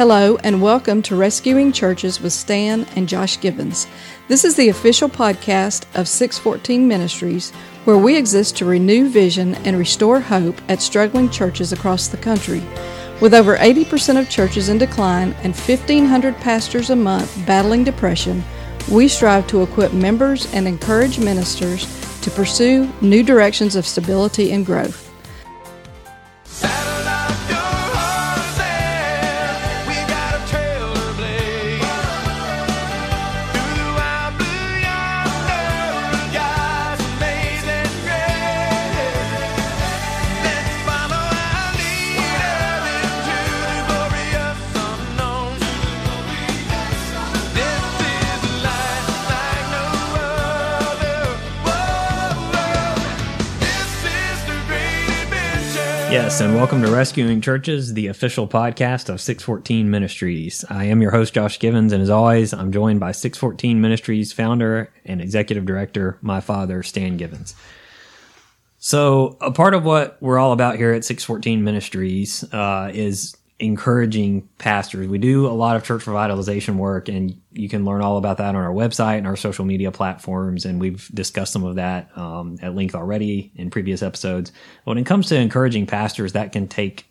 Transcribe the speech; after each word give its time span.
Hello, 0.00 0.38
and 0.42 0.62
welcome 0.62 1.02
to 1.02 1.14
Rescuing 1.14 1.72
Churches 1.72 2.22
with 2.22 2.32
Stan 2.32 2.86
and 2.96 3.06
Josh 3.06 3.38
Givens. 3.38 3.86
This 4.28 4.46
is 4.46 4.56
the 4.56 4.70
official 4.70 5.10
podcast 5.10 5.84
of 5.94 6.08
614 6.08 6.88
Ministries, 6.88 7.50
where 7.84 7.98
we 7.98 8.16
exist 8.16 8.56
to 8.56 8.64
renew 8.64 9.10
vision 9.10 9.56
and 9.56 9.76
restore 9.76 10.18
hope 10.18 10.58
at 10.70 10.80
struggling 10.80 11.28
churches 11.28 11.74
across 11.74 12.08
the 12.08 12.16
country. 12.16 12.62
With 13.20 13.34
over 13.34 13.58
80% 13.58 14.18
of 14.18 14.30
churches 14.30 14.70
in 14.70 14.78
decline 14.78 15.34
and 15.42 15.54
1,500 15.54 16.34
pastors 16.38 16.88
a 16.88 16.96
month 16.96 17.38
battling 17.46 17.84
depression, 17.84 18.42
we 18.90 19.06
strive 19.06 19.46
to 19.48 19.62
equip 19.62 19.92
members 19.92 20.50
and 20.54 20.66
encourage 20.66 21.18
ministers 21.18 21.84
to 22.22 22.30
pursue 22.30 22.90
new 23.02 23.22
directions 23.22 23.76
of 23.76 23.86
stability 23.86 24.52
and 24.52 24.64
growth. 24.64 25.09
Yes, 56.22 56.42
and 56.42 56.54
welcome 56.54 56.82
to 56.82 56.90
Rescuing 56.90 57.40
Churches, 57.40 57.94
the 57.94 58.08
official 58.08 58.46
podcast 58.46 59.08
of 59.08 59.22
614 59.22 59.90
Ministries. 59.90 60.66
I 60.68 60.84
am 60.84 61.00
your 61.00 61.12
host, 61.12 61.32
Josh 61.32 61.58
Givens, 61.58 61.94
and 61.94 62.02
as 62.02 62.10
always, 62.10 62.52
I'm 62.52 62.72
joined 62.72 63.00
by 63.00 63.12
614 63.12 63.80
Ministries 63.80 64.30
founder 64.30 64.92
and 65.06 65.22
executive 65.22 65.64
director, 65.64 66.18
my 66.20 66.40
father, 66.40 66.82
Stan 66.82 67.16
Givens. 67.16 67.54
So, 68.78 69.38
a 69.40 69.50
part 69.50 69.72
of 69.72 69.84
what 69.84 70.18
we're 70.20 70.38
all 70.38 70.52
about 70.52 70.76
here 70.76 70.92
at 70.92 71.06
614 71.06 71.64
Ministries 71.64 72.44
uh, 72.52 72.90
is 72.92 73.34
encouraging 73.60 74.48
pastors. 74.58 75.06
We 75.06 75.18
do 75.18 75.46
a 75.46 75.52
lot 75.52 75.76
of 75.76 75.84
church 75.84 76.04
revitalization 76.04 76.76
work, 76.76 77.08
and 77.08 77.40
you 77.52 77.68
can 77.68 77.84
learn 77.84 78.00
all 78.00 78.16
about 78.16 78.38
that 78.38 78.48
on 78.48 78.56
our 78.56 78.72
website 78.72 79.18
and 79.18 79.26
our 79.26 79.36
social 79.36 79.64
media 79.64 79.92
platforms. 79.92 80.64
And 80.64 80.80
we've 80.80 81.08
discussed 81.12 81.52
some 81.52 81.64
of 81.64 81.76
that 81.76 82.16
um, 82.16 82.58
at 82.62 82.74
length 82.74 82.94
already 82.94 83.52
in 83.54 83.70
previous 83.70 84.02
episodes. 84.02 84.50
When 84.84 84.98
it 84.98 85.04
comes 85.04 85.28
to 85.28 85.36
encouraging 85.36 85.86
pastors, 85.86 86.32
that 86.32 86.52
can 86.52 86.68
take 86.68 87.04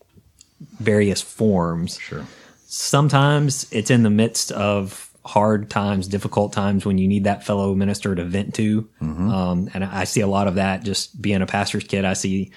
various 0.79 1.21
forms. 1.21 1.99
Sure. 1.99 2.25
Sometimes 2.65 3.67
it's 3.71 3.91
in 3.91 4.03
the 4.03 4.09
midst 4.09 4.51
of 4.51 5.09
hard 5.25 5.69
times, 5.69 6.07
difficult 6.07 6.51
times 6.51 6.85
when 6.85 6.97
you 6.97 7.07
need 7.07 7.25
that 7.25 7.43
fellow 7.43 7.75
minister 7.75 8.15
to 8.15 8.23
vent 8.23 8.55
to. 8.55 8.89
Mm-hmm. 9.01 9.29
Um, 9.29 9.69
and 9.73 9.83
I 9.83 10.05
see 10.05 10.21
a 10.21 10.27
lot 10.27 10.47
of 10.47 10.55
that 10.55 10.83
just 10.83 11.21
being 11.21 11.41
a 11.41 11.45
pastor's 11.45 11.83
kid. 11.83 12.05
I 12.05 12.13
see 12.13 12.51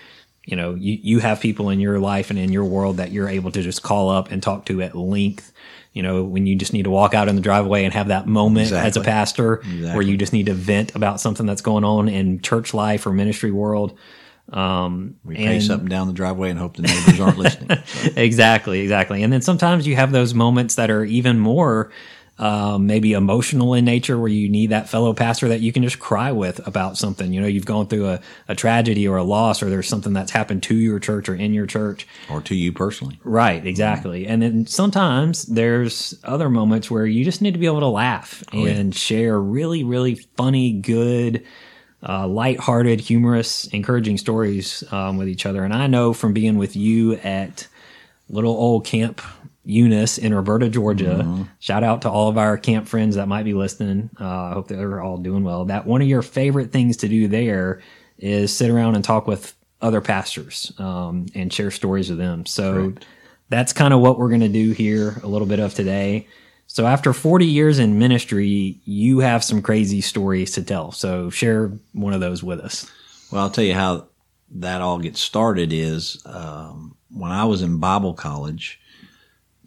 you 0.45 0.57
know, 0.57 0.75
you, 0.75 0.99
you 1.03 1.19
have 1.21 1.41
people 1.41 1.71
in 1.71 1.79
your 1.79 1.99
life 1.99 2.31
and 2.31 2.39
in 2.39 2.53
your 2.53 2.65
world 2.65 2.97
that 2.97 3.13
you're 3.13 3.29
able 3.29 3.53
to 3.53 3.63
just 3.63 3.83
call 3.83 4.11
up 4.11 4.31
and 4.31 4.43
talk 4.43 4.67
to 4.67 4.83
at 4.83 4.97
length. 4.97 5.53
You 5.93 6.03
know, 6.03 6.25
when 6.25 6.47
you 6.47 6.57
just 6.57 6.73
need 6.73 6.85
to 6.85 6.91
walk 6.91 7.15
out 7.15 7.29
in 7.29 7.37
the 7.37 7.43
driveway 7.43 7.85
and 7.85 7.93
have 7.93 8.09
that 8.09 8.27
moment 8.27 8.69
exactly. 8.69 8.89
as 8.89 8.97
a 8.97 9.01
pastor 9.03 9.57
exactly. 9.57 9.91
where 9.93 10.03
you 10.03 10.17
just 10.17 10.33
need 10.33 10.47
to 10.47 10.55
vent 10.55 10.95
about 10.97 11.21
something 11.21 11.47
that's 11.47 11.61
going 11.61 11.85
on 11.85 12.09
in 12.09 12.41
church 12.41 12.73
life 12.73 13.07
or 13.07 13.13
ministry 13.13 13.51
world. 13.51 13.97
Um, 14.53 15.17
we 15.25 15.37
pay 15.37 15.61
something 15.61 15.89
down 15.89 16.09
the 16.09 16.13
driveway 16.13 16.51
and 16.51 16.59
hope 16.59 16.77
the 16.77 16.83
neighbors 16.83 17.21
aren't 17.21 17.39
listening. 17.39 17.79
So. 17.85 18.11
exactly, 18.17 18.81
exactly. 18.81 19.23
And 19.23 19.33
then 19.33 19.43
sometimes 19.43 19.87
you 19.87 19.97
have 19.97 20.13
those 20.13 20.35
moments 20.35 20.75
that 20.75 20.91
are 20.91 21.05
even 21.05 21.39
more 21.39 21.91
um, 22.39 22.87
maybe 22.87 23.13
emotional 23.13 23.75
in 23.75 23.85
nature 23.85 24.19
where 24.19 24.29
you 24.29 24.49
need 24.49 24.71
that 24.71 24.89
fellow 24.89 25.13
pastor 25.13 25.49
that 25.49 25.61
you 25.61 25.73
can 25.73 25.83
just 25.83 25.99
cry 25.99 26.33
with 26.33 26.67
about 26.67 26.97
something. 26.97 27.33
You 27.33 27.41
know, 27.41 27.47
you've 27.47 27.67
gone 27.67 27.87
through 27.87 28.09
a, 28.09 28.21
a 28.49 28.55
tragedy 28.55 29.07
or 29.07 29.17
a 29.17 29.23
loss 29.23 29.63
or 29.63 29.69
there's 29.69 29.89
something 29.89 30.13
that's 30.13 30.31
happened 30.31 30.63
to 30.65 30.75
your 30.75 30.99
church 30.99 31.29
or 31.29 31.35
in 31.35 31.53
your 31.53 31.67
church. 31.67 32.07
Or 32.31 32.41
to 32.43 32.55
you 32.55 32.73
personally. 32.73 33.21
Right, 33.23 33.65
exactly. 33.65 34.27
And 34.27 34.43
then 34.43 34.67
sometimes 34.67 35.45
there's 35.45 36.19
other 36.25 36.49
moments 36.49 36.91
where 36.91 37.07
you 37.07 37.25
just 37.25 37.43
need 37.43 37.53
to 37.53 37.61
be 37.61 37.67
able 37.67 37.81
to 37.81 37.87
laugh 37.87 38.43
oh, 38.53 38.65
and 38.65 38.95
yeah. 38.95 38.99
share 38.99 39.39
really, 39.39 39.85
really 39.85 40.15
funny, 40.15 40.73
good, 40.73 41.45
uh, 42.03 42.27
lighthearted, 42.27 43.01
humorous, 43.01 43.67
encouraging 43.67 44.17
stories 44.19 44.83
um, 44.91 45.19
with 45.19 45.29
each 45.29 45.47
other. 45.47 45.65
And 45.65 45.75
I 45.75 45.87
know 45.87 46.13
from 46.13 46.33
being 46.33 46.57
with 46.57 46.75
you 46.77 47.15
at 47.17 47.69
little 48.29 48.53
old 48.53 48.85
camp 48.87 49.21
Eunice 49.65 50.19
in 50.19 50.35
Roberta, 50.35 50.69
Georgia. 50.69 51.21
Mm-hmm. 51.23 51.43
Shout 51.61 51.85
out 51.85 52.03
to 52.03 52.11
all 52.11 52.29
of 52.29 52.37
our 52.37 52.59
camp 52.59 52.89
friends 52.89 53.17
that 53.17 53.29
might 53.29 53.45
be 53.45 53.55
listening. 53.55 54.11
Uh, 54.21 54.27
I 54.27 54.53
hope 54.55 54.69
they're 54.69 55.01
all 55.01 55.19
doing 55.19 55.45
well. 55.45 55.65
That 55.67 55.87
one 55.87 56.03
of 56.03 56.09
your 56.09 56.23
favorite 56.23 56.73
things 56.73 56.97
to 56.99 57.09
do 57.09 57.29
there 57.29 57.81
is 58.19 58.55
sit 58.55 58.71
around 58.71 58.97
and 58.97 59.05
talk 59.05 59.27
with 59.27 59.55
other 59.81 60.01
pastors 60.01 60.73
um, 60.79 61.27
and 61.35 61.53
share 61.53 61.71
stories 61.71 62.09
with 62.09 62.19
them. 62.19 62.47
So 62.47 62.91
Correct. 62.91 63.07
that's 63.51 63.73
kind 63.73 63.93
of 63.95 64.01
what 64.01 64.19
we're 64.19 64.29
going 64.29 64.41
to 64.41 64.49
do 64.49 64.73
here 64.73 65.21
a 65.23 65.29
little 65.29 65.47
bit 65.47 65.61
of 65.61 65.75
today. 65.75 66.29
So 66.67 66.87
after 66.87 67.13
40 67.13 67.45
years 67.45 67.79
in 67.79 67.99
ministry, 67.99 68.81
you 68.85 69.19
have 69.19 69.45
some 69.45 69.61
crazy 69.61 70.01
stories 70.01 70.53
to 70.53 70.63
tell. 70.63 70.91
So 70.93 71.31
share 71.31 71.73
one 71.93 72.15
of 72.15 72.21
those 72.21 72.43
with 72.43 72.61
us. 72.61 72.91
Well, 73.31 73.43
I'll 73.43 73.51
tell 73.51 73.65
you 73.65 73.75
how 73.75 74.07
that 74.55 74.81
all 74.81 74.99
gets 74.99 75.21
started 75.21 75.73
is 75.73 76.23
um, 76.25 76.97
when 77.11 77.31
I 77.31 77.45
was 77.45 77.63
in 77.63 77.79
Bible 77.79 78.15
college, 78.15 78.81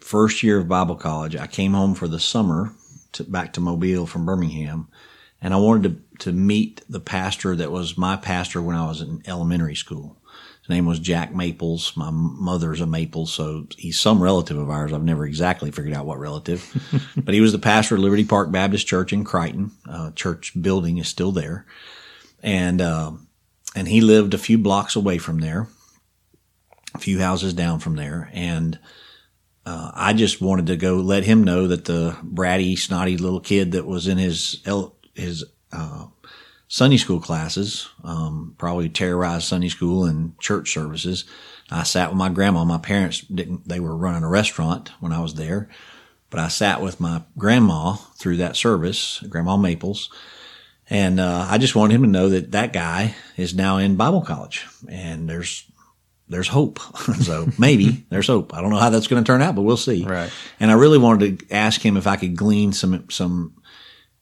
first 0.05 0.43
year 0.43 0.59
of 0.59 0.67
Bible 0.67 0.95
college, 0.95 1.35
I 1.35 1.47
came 1.47 1.73
home 1.73 1.95
for 1.95 2.07
the 2.07 2.19
summer 2.19 2.71
to, 3.13 3.23
back 3.23 3.53
to 3.53 3.59
Mobile 3.59 4.05
from 4.05 4.23
Birmingham, 4.23 4.88
and 5.41 5.51
I 5.51 5.57
wanted 5.57 6.11
to, 6.19 6.25
to 6.25 6.31
meet 6.31 6.81
the 6.88 6.99
pastor 6.99 7.55
that 7.55 7.71
was 7.71 7.97
my 7.97 8.16
pastor 8.16 8.61
when 8.61 8.75
I 8.75 8.88
was 8.88 9.01
in 9.01 9.23
elementary 9.25 9.73
school. 9.73 10.16
His 10.61 10.69
name 10.69 10.85
was 10.85 10.99
Jack 10.99 11.33
Maples. 11.33 11.97
My 11.97 12.11
mother's 12.11 12.81
a 12.81 12.85
Maple, 12.85 13.25
so 13.25 13.66
he's 13.77 13.99
some 13.99 14.21
relative 14.21 14.57
of 14.57 14.69
ours. 14.69 14.93
I've 14.93 15.03
never 15.03 15.25
exactly 15.25 15.71
figured 15.71 15.95
out 15.95 16.05
what 16.05 16.19
relative, 16.19 16.63
but 17.17 17.33
he 17.33 17.41
was 17.41 17.51
the 17.51 17.57
pastor 17.57 17.95
of 17.95 18.01
Liberty 18.01 18.25
Park 18.25 18.51
Baptist 18.51 18.85
Church 18.85 19.11
in 19.11 19.23
Crichton. 19.23 19.72
Uh, 19.89 20.11
church 20.11 20.53
building 20.59 20.99
is 20.99 21.07
still 21.07 21.31
there, 21.31 21.66
and 22.43 22.79
uh, 22.79 23.11
and 23.75 23.87
he 23.87 24.01
lived 24.01 24.35
a 24.35 24.39
few 24.39 24.59
blocks 24.59 24.95
away 24.95 25.17
from 25.17 25.39
there, 25.39 25.67
a 26.93 26.99
few 26.99 27.19
houses 27.19 27.55
down 27.55 27.79
from 27.79 27.95
there, 27.95 28.29
and 28.33 28.77
uh, 29.66 29.92
I 29.94 30.14
just 30.14 30.42
wanted 30.42 30.68
to 30.68 30.78
go 30.78 30.96
let 30.96 31.24
him 31.24 31.44
know 31.44 31.68
that 31.68 31.86
the 31.86 32.16
bratty, 32.24 32.78
snotty 32.78 33.18
little 33.18 33.40
kid 33.40 33.72
that 33.72 33.86
was 33.86 34.08
in 34.08 34.18
his 34.18 34.62
his 35.14 35.44
uh, 35.72 36.06
Sunday 36.68 36.98
school 36.98 37.20
classes 37.20 37.90
um, 38.03 38.56
probably 38.58 38.90
terrorized 38.90 39.48
Sunday 39.48 39.70
school 39.70 40.06
and 40.06 40.38
church 40.40 40.72
services. 40.72 41.26
I 41.72 41.84
sat 41.84 42.09
with 42.09 42.18
my 42.18 42.30
grandma. 42.30 42.64
My 42.64 42.78
parents 42.78 43.22
didn't; 43.22 43.68
they 43.68 43.80
were 43.80 43.96
running 43.96 44.24
a 44.24 44.30
restaurant 44.30 44.92
when 45.00 45.12
I 45.12 45.20
was 45.20 45.34
there, 45.34 45.68
but 46.30 46.40
I 46.40 46.47
sat 46.47 46.82
with 46.82 47.00
my 47.00 47.24
grandma 47.38 47.94
through 47.94 48.38
that 48.38 48.56
service, 48.56 49.24
Grandma 49.30 49.58
Maples, 49.58 50.12
and 50.92 51.20
uh, 51.20 51.47
I 51.50 51.58
just 51.58 51.76
wanted 51.76 51.96
him 51.96 52.03
to 52.03 52.09
know 52.09 52.30
that 52.30 52.52
that 52.52 52.72
guy 52.72 53.16
is 53.36 53.56
now 53.56 53.78
in 53.78 53.96
Bible 53.96 54.22
college, 54.22 54.68
and 54.88 55.28
there's 55.28 55.66
there's 56.28 56.47
hope. 56.47 56.80
so 57.22 57.47
maybe 57.58 58.06
there's 58.09 58.28
hope. 58.28 58.53
I 58.53 58.62
don't 58.62 58.72
know 58.72 58.80
how 58.80 58.90
that's 58.90 59.08
going 59.08 59.24
to 59.24 59.28
turn 59.28 59.41
out, 59.41 59.56
but 59.56 59.62
we'll 59.62 59.78
see. 59.78 60.03
Right. 60.03 60.31
And 60.59 60.72
I 60.72 60.75
really 60.75 60.97
wanted 60.97 61.40
to 61.40 61.53
ask 61.53 61.81
him 61.81 61.97
if 61.97 62.08
I 62.08 62.16
could 62.16 62.36
glean 62.36 62.74
some 62.74 63.09
some 63.09 63.56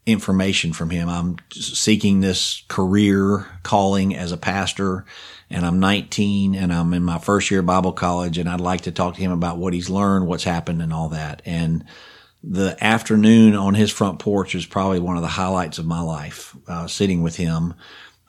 information 0.06 0.74
from 0.74 0.90
him. 0.90 1.08
I'm 1.08 1.38
seeking 1.52 2.20
this 2.20 2.64
career 2.68 3.48
calling 3.64 4.16
as 4.16 4.34
a 4.34 4.38
pastor 4.38 5.06
and 5.50 5.66
I'm 5.66 5.80
19 5.80 6.56
and 6.56 6.74
I'm 6.74 6.94
in 6.94 7.04
my 7.04 7.20
first 7.20 7.50
year 7.50 7.62
of 7.62 7.66
Bible 7.66 7.94
college 7.94 8.38
and 8.38 8.50
I'd 8.50 8.60
like 8.60 8.82
to 8.82 8.92
talk 8.92 9.16
to 9.16 9.22
him 9.22 9.32
about 9.32 9.58
what 9.58 9.74
he's 9.74 9.90
learned, 9.90 10.28
what's 10.28 10.44
happened 10.44 10.82
and 10.82 10.92
all 10.92 11.10
that. 11.10 11.42
And 11.46 11.86
the 12.44 12.76
afternoon 12.84 13.56
on 13.56 13.76
his 13.76 13.92
front 13.92 14.20
porch 14.20 14.56
is 14.56 14.66
probably 14.66 15.00
one 15.00 15.16
of 15.16 15.22
the 15.22 15.30
highlights 15.30 15.78
of 15.78 15.86
my 15.86 16.02
life, 16.02 16.54
uh, 16.68 16.88
sitting 16.88 17.24
with 17.24 17.38
him. 17.38 17.74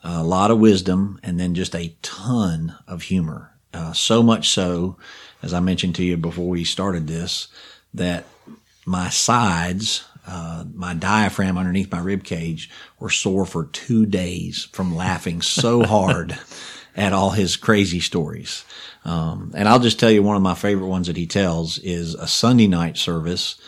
A 0.01 0.23
lot 0.23 0.51
of 0.51 0.59
wisdom 0.59 1.19
and 1.23 1.39
then 1.39 1.55
just 1.55 1.75
a 1.75 1.95
ton 2.03 2.75
of 2.87 3.01
humor 3.01 3.54
uh, 3.75 3.91
so 3.91 4.23
much 4.23 4.49
so, 4.49 4.95
as 5.43 5.53
I 5.53 5.59
mentioned 5.59 5.95
to 5.95 6.03
you 6.03 6.15
before 6.15 6.47
we 6.47 6.63
started 6.63 7.07
this, 7.07 7.49
that 7.93 8.25
my 8.85 9.09
sides, 9.09 10.05
uh, 10.25 10.63
my 10.73 10.93
diaphragm 10.93 11.57
underneath 11.57 11.91
my 11.91 11.99
rib 11.99 12.23
cage 12.23 12.69
were 12.99 13.09
sore 13.09 13.45
for 13.45 13.65
two 13.65 14.05
days 14.05 14.69
from 14.71 14.95
laughing 14.95 15.41
so 15.41 15.83
hard 15.85 16.37
at 16.95 17.11
all 17.11 17.31
his 17.31 17.57
crazy 17.57 17.99
stories. 17.99 18.63
Um, 19.03 19.51
and 19.55 19.67
I'll 19.67 19.79
just 19.79 19.99
tell 19.99 20.09
you 20.09 20.23
one 20.23 20.37
of 20.37 20.41
my 20.41 20.55
favorite 20.55 20.87
ones 20.87 21.07
that 21.07 21.17
he 21.17 21.27
tells 21.27 21.77
is 21.79 22.15
a 22.15 22.27
Sunday 22.27 22.67
night 22.67 22.97
service 22.97 23.59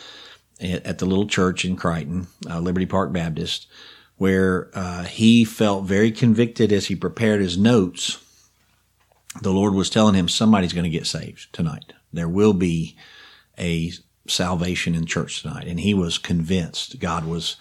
at, 0.58 0.86
at 0.86 0.98
the 0.98 1.06
little 1.06 1.26
church 1.26 1.66
in 1.66 1.76
Crichton, 1.76 2.28
uh, 2.48 2.60
Liberty 2.60 2.86
Park 2.86 3.12
Baptist, 3.12 3.66
where 4.16 4.70
uh, 4.72 5.04
he 5.04 5.44
felt 5.44 5.84
very 5.84 6.10
convicted 6.10 6.72
as 6.72 6.86
he 6.86 6.96
prepared 6.96 7.42
his 7.42 7.58
notes 7.58 8.18
the 9.42 9.52
Lord 9.52 9.74
was 9.74 9.90
telling 9.90 10.14
him 10.14 10.28
somebody's 10.28 10.72
going 10.72 10.84
to 10.84 10.90
get 10.90 11.06
saved 11.06 11.52
tonight. 11.52 11.92
There 12.12 12.28
will 12.28 12.54
be 12.54 12.96
a 13.58 13.92
salvation 14.26 14.94
in 14.94 15.06
church 15.06 15.42
tonight. 15.42 15.66
And 15.66 15.80
he 15.80 15.94
was 15.94 16.18
convinced 16.18 16.98
God 16.98 17.26
was 17.26 17.56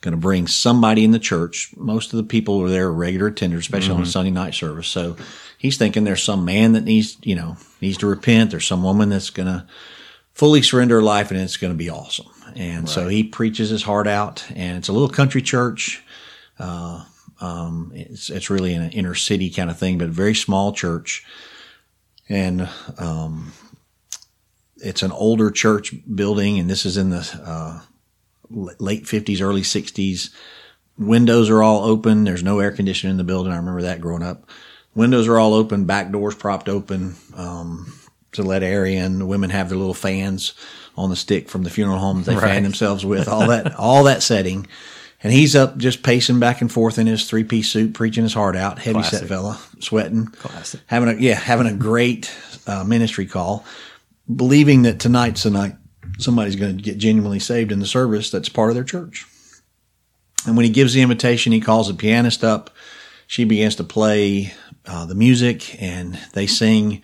going 0.00 0.12
to 0.12 0.18
bring 0.18 0.46
somebody 0.46 1.04
in 1.04 1.10
the 1.10 1.18
church. 1.18 1.72
Most 1.76 2.12
of 2.12 2.18
the 2.18 2.24
people 2.24 2.60
were 2.60 2.70
there 2.70 2.90
regular 2.90 3.30
attenders, 3.30 3.58
especially 3.58 3.94
on 3.94 4.02
a 4.02 4.06
Sunday 4.06 4.30
night 4.30 4.54
service. 4.54 4.86
So 4.86 5.16
he's 5.58 5.76
thinking 5.76 6.04
there's 6.04 6.22
some 6.22 6.44
man 6.44 6.72
that 6.72 6.84
needs, 6.84 7.16
you 7.22 7.34
know, 7.34 7.56
needs 7.80 7.98
to 7.98 8.06
repent. 8.06 8.52
There's 8.52 8.66
some 8.66 8.84
woman 8.84 9.08
that's 9.08 9.30
going 9.30 9.48
to 9.48 9.66
fully 10.32 10.62
surrender 10.62 10.96
her 10.96 11.02
life 11.02 11.30
and 11.30 11.40
it's 11.40 11.56
going 11.56 11.72
to 11.72 11.78
be 11.78 11.90
awesome. 11.90 12.28
And 12.54 12.88
so 12.88 13.08
he 13.08 13.24
preaches 13.24 13.70
his 13.70 13.82
heart 13.82 14.06
out 14.06 14.44
and 14.54 14.78
it's 14.78 14.88
a 14.88 14.92
little 14.92 15.08
country 15.08 15.42
church. 15.42 16.02
Uh, 16.58 17.04
um, 17.40 17.92
it's, 17.94 18.30
it's 18.30 18.50
really 18.50 18.74
an 18.74 18.90
inner 18.92 19.14
city 19.14 19.50
kind 19.50 19.70
of 19.70 19.78
thing, 19.78 19.98
but 19.98 20.08
a 20.08 20.12
very 20.12 20.34
small 20.34 20.72
church. 20.72 21.24
And, 22.28 22.68
um, 22.98 23.52
it's 24.76 25.02
an 25.02 25.12
older 25.12 25.50
church 25.50 25.94
building 26.14 26.58
and 26.58 26.68
this 26.70 26.86
is 26.86 26.96
in 26.96 27.10
the, 27.10 27.40
uh, 27.44 27.80
late 28.50 29.04
50s, 29.04 29.40
early 29.40 29.62
60s. 29.62 30.30
Windows 30.98 31.48
are 31.50 31.62
all 31.62 31.84
open. 31.84 32.24
There's 32.24 32.42
no 32.42 32.58
air 32.60 32.72
conditioning 32.72 33.12
in 33.12 33.16
the 33.18 33.24
building. 33.24 33.52
I 33.52 33.56
remember 33.56 33.82
that 33.82 34.00
growing 34.00 34.22
up. 34.22 34.48
Windows 34.94 35.28
are 35.28 35.38
all 35.38 35.54
open, 35.54 35.84
back 35.84 36.10
doors 36.10 36.34
propped 36.34 36.68
open 36.68 37.14
um, 37.36 37.92
to 38.32 38.42
let 38.42 38.62
air 38.64 38.84
in. 38.84 39.20
The 39.20 39.26
women 39.26 39.50
have 39.50 39.68
their 39.68 39.78
little 39.78 39.94
fans 39.94 40.54
on 40.96 41.10
the 41.10 41.14
stick 41.16 41.48
from 41.48 41.62
the 41.62 41.70
funeral 41.70 41.98
homes 41.98 42.26
they 42.26 42.34
Right. 42.34 42.42
fan 42.42 42.62
themselves 42.64 43.04
with. 43.04 43.28
All 43.28 43.46
that, 43.48 43.74
all 43.76 44.04
that 44.04 44.22
setting. 44.22 44.66
And 45.22 45.32
he's 45.32 45.56
up 45.56 45.76
just 45.78 46.04
pacing 46.04 46.38
back 46.38 46.60
and 46.60 46.70
forth 46.70 46.98
in 46.98 47.08
his 47.08 47.28
three 47.28 47.42
piece 47.44 47.70
suit, 47.70 47.94
preaching 47.94 48.22
his 48.22 48.34
heart 48.34 48.54
out. 48.54 48.78
Heavy 48.78 49.02
set 49.02 49.26
fella, 49.26 49.58
sweating, 49.80 50.26
Classic. 50.26 50.80
having 50.86 51.08
a 51.08 51.14
yeah, 51.14 51.34
having 51.34 51.66
a 51.66 51.74
great 51.74 52.32
uh, 52.66 52.84
ministry 52.84 53.26
call, 53.26 53.64
believing 54.34 54.82
that 54.82 55.00
tonight's 55.00 55.42
the 55.42 55.50
night 55.50 55.74
somebody's 56.18 56.56
going 56.56 56.76
to 56.76 56.82
get 56.82 56.98
genuinely 56.98 57.38
saved 57.38 57.72
in 57.72 57.80
the 57.80 57.86
service 57.86 58.30
that's 58.30 58.48
part 58.48 58.70
of 58.70 58.74
their 58.74 58.84
church. 58.84 59.26
And 60.46 60.56
when 60.56 60.64
he 60.64 60.70
gives 60.70 60.94
the 60.94 61.02
invitation, 61.02 61.52
he 61.52 61.60
calls 61.60 61.88
the 61.88 61.94
pianist 61.94 62.44
up. 62.44 62.70
She 63.26 63.44
begins 63.44 63.76
to 63.76 63.84
play 63.84 64.54
uh, 64.86 65.04
the 65.06 65.14
music, 65.14 65.80
and 65.82 66.18
they 66.32 66.46
sing 66.46 67.02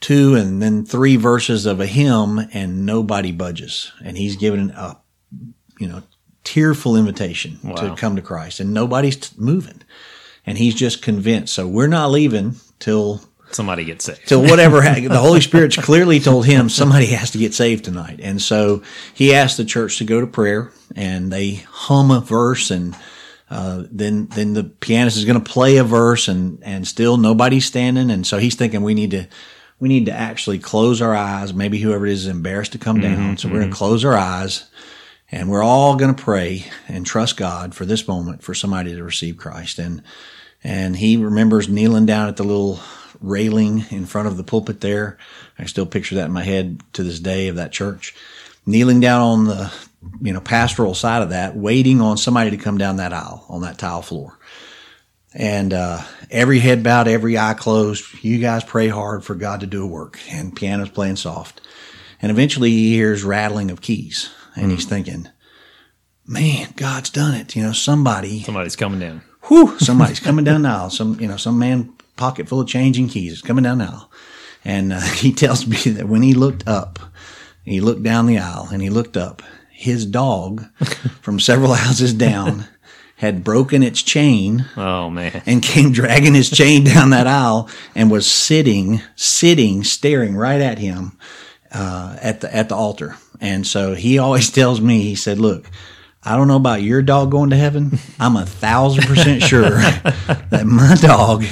two 0.00 0.34
and 0.34 0.60
then 0.60 0.84
three 0.84 1.16
verses 1.16 1.64
of 1.64 1.80
a 1.80 1.86
hymn, 1.86 2.38
and 2.52 2.84
nobody 2.84 3.32
budges. 3.32 3.92
And 4.04 4.18
he's 4.18 4.36
given 4.36 4.70
a 4.70 4.98
you 5.78 5.88
know 5.88 6.02
tearful 6.46 6.96
invitation 6.96 7.58
to 7.76 7.94
come 7.96 8.16
to 8.16 8.22
Christ, 8.22 8.60
and 8.60 8.72
nobody's 8.72 9.16
t- 9.16 9.34
moving. 9.36 9.82
And 10.46 10.56
he's 10.56 10.76
just 10.76 11.02
convinced. 11.02 11.52
So 11.54 11.66
we're 11.66 11.88
not 11.88 12.12
leaving 12.12 12.54
till 12.78 13.20
Somebody 13.50 13.84
gets 13.84 14.04
saved. 14.04 14.26
till 14.28 14.42
whatever 14.42 14.80
ha- 14.80 14.94
the 15.08 15.18
Holy 15.18 15.40
Spirit's 15.40 15.76
clearly 15.76 16.20
told 16.20 16.46
him 16.46 16.68
somebody 16.68 17.06
has 17.06 17.32
to 17.32 17.38
get 17.38 17.52
saved 17.52 17.84
tonight, 17.84 18.20
and 18.22 18.40
so 18.40 18.82
he 19.12 19.34
asked 19.34 19.56
the 19.56 19.64
church 19.64 19.98
to 19.98 20.04
go 20.04 20.20
to 20.20 20.26
prayer, 20.26 20.70
and 20.94 21.32
they 21.32 21.54
hum 21.68 22.10
a 22.10 22.20
verse, 22.20 22.70
and 22.70 22.94
uh, 23.50 23.84
then 23.90 24.26
then 24.28 24.52
the 24.54 24.64
pianist 24.64 25.16
is 25.16 25.24
going 25.24 25.42
to 25.42 25.50
play 25.52 25.76
a 25.78 25.84
verse, 25.84 26.28
and 26.28 26.58
and 26.62 26.86
still 26.86 27.16
nobody's 27.16 27.64
standing, 27.64 28.10
and 28.10 28.26
so 28.26 28.38
he's 28.38 28.54
thinking 28.56 28.82
we 28.82 28.94
need 28.94 29.10
to 29.12 29.26
we 29.80 29.88
need 29.88 30.06
to 30.06 30.12
actually 30.12 30.58
close 30.58 31.00
our 31.02 31.14
eyes. 31.14 31.52
Maybe 31.54 31.78
whoever 31.78 32.06
it 32.06 32.12
is 32.12 32.22
is 32.22 32.28
embarrassed 32.28 32.72
to 32.72 32.78
come 32.78 33.00
down, 33.00 33.36
so 33.36 33.48
we're 33.48 33.60
going 33.60 33.70
to 33.70 33.76
close 33.76 34.04
our 34.04 34.16
eyes. 34.16 34.64
And 35.30 35.50
we're 35.50 35.62
all 35.62 35.96
going 35.96 36.14
to 36.14 36.22
pray 36.22 36.66
and 36.88 37.04
trust 37.04 37.36
God 37.36 37.74
for 37.74 37.84
this 37.84 38.06
moment 38.06 38.42
for 38.42 38.54
somebody 38.54 38.94
to 38.94 39.02
receive 39.02 39.36
Christ. 39.36 39.78
And 39.78 40.02
and 40.62 40.96
he 40.96 41.16
remembers 41.16 41.68
kneeling 41.68 42.06
down 42.06 42.28
at 42.28 42.36
the 42.36 42.44
little 42.44 42.80
railing 43.20 43.84
in 43.90 44.06
front 44.06 44.28
of 44.28 44.36
the 44.36 44.44
pulpit 44.44 44.80
there. 44.80 45.16
I 45.58 45.66
still 45.66 45.86
picture 45.86 46.16
that 46.16 46.26
in 46.26 46.32
my 46.32 46.42
head 46.42 46.80
to 46.94 47.02
this 47.02 47.20
day 47.20 47.48
of 47.48 47.56
that 47.56 47.72
church. 47.72 48.14
Kneeling 48.64 48.98
down 48.98 49.20
on 49.20 49.44
the, 49.44 49.72
you 50.20 50.32
know, 50.32 50.40
pastoral 50.40 50.94
side 50.94 51.22
of 51.22 51.30
that, 51.30 51.56
waiting 51.56 52.00
on 52.00 52.16
somebody 52.16 52.50
to 52.50 52.56
come 52.56 52.78
down 52.78 52.96
that 52.96 53.12
aisle 53.12 53.44
on 53.48 53.62
that 53.62 53.78
tile 53.78 54.02
floor. 54.02 54.38
And 55.34 55.72
uh, 55.72 56.02
every 56.30 56.58
head 56.58 56.82
bowed, 56.82 57.08
every 57.08 57.38
eye 57.38 57.54
closed. 57.54 58.24
You 58.24 58.38
guys 58.38 58.64
pray 58.64 58.88
hard 58.88 59.24
for 59.24 59.34
God 59.34 59.60
to 59.60 59.66
do 59.66 59.84
a 59.84 59.86
work. 59.86 60.18
And 60.30 60.56
piano's 60.56 60.88
playing 60.88 61.16
soft. 61.16 61.60
And 62.20 62.32
eventually 62.32 62.70
he 62.70 62.94
hears 62.94 63.22
rattling 63.22 63.70
of 63.70 63.82
keys. 63.82 64.30
And 64.56 64.70
he's 64.70 64.86
thinking, 64.86 65.28
man, 66.26 66.72
God's 66.76 67.10
done 67.10 67.34
it. 67.34 67.54
You 67.54 67.62
know, 67.62 67.72
somebody 67.72 68.42
Somebody's 68.42 68.76
coming 68.76 69.00
down. 69.00 69.22
whew, 69.44 69.78
somebody's 69.78 70.20
coming 70.20 70.44
down 70.44 70.62
the 70.62 70.68
aisle. 70.70 70.90
Some, 70.90 71.20
you 71.20 71.28
know, 71.28 71.36
some 71.36 71.58
man 71.58 71.92
pocket 72.16 72.48
full 72.48 72.60
of 72.62 72.68
change 72.68 72.98
and 72.98 73.10
keys 73.10 73.32
is 73.34 73.42
coming 73.42 73.64
down 73.64 73.78
the 73.78 73.84
aisle. 73.84 74.10
And 74.64 74.92
uh, 74.92 75.00
he 75.16 75.32
tells 75.32 75.66
me 75.66 75.76
that 75.92 76.08
when 76.08 76.22
he 76.22 76.34
looked 76.34 76.66
up, 76.66 76.98
he 77.64 77.80
looked 77.80 78.02
down 78.02 78.26
the 78.26 78.38
aisle 78.38 78.68
and 78.72 78.80
he 78.82 78.90
looked 78.90 79.16
up, 79.16 79.42
his 79.70 80.06
dog 80.06 80.64
from 81.20 81.38
several 81.38 81.74
houses 81.74 82.14
down 82.14 82.64
had 83.16 83.42
broken 83.42 83.82
its 83.82 84.02
chain 84.02 84.66
Oh 84.76 85.08
man. 85.10 85.42
and 85.46 85.62
came 85.62 85.90
dragging 85.92 86.34
his 86.34 86.50
chain 86.50 86.84
down 86.84 87.10
that 87.10 87.26
aisle 87.26 87.68
and 87.94 88.10
was 88.10 88.30
sitting, 88.30 89.00
sitting, 89.16 89.84
staring 89.84 90.36
right 90.36 90.60
at 90.60 90.78
him 90.78 91.18
uh, 91.76 92.16
at 92.22 92.40
the 92.40 92.54
at 92.54 92.68
the 92.68 92.74
altar. 92.74 93.16
And 93.40 93.66
so 93.66 93.94
he 93.94 94.18
always 94.18 94.50
tells 94.58 94.80
me, 94.80 95.02
he 95.02 95.14
said, 95.14 95.38
"Look, 95.38 95.70
I 96.26 96.34
don't 96.34 96.48
know 96.48 96.56
about 96.56 96.82
your 96.82 97.02
dog 97.02 97.30
going 97.30 97.50
to 97.50 97.56
heaven. 97.56 98.00
I'm 98.18 98.34
a 98.34 98.44
thousand 98.44 99.04
percent 99.04 99.44
sure 99.44 99.70
that 99.70 100.64
my 100.66 100.96
dog 100.96 101.44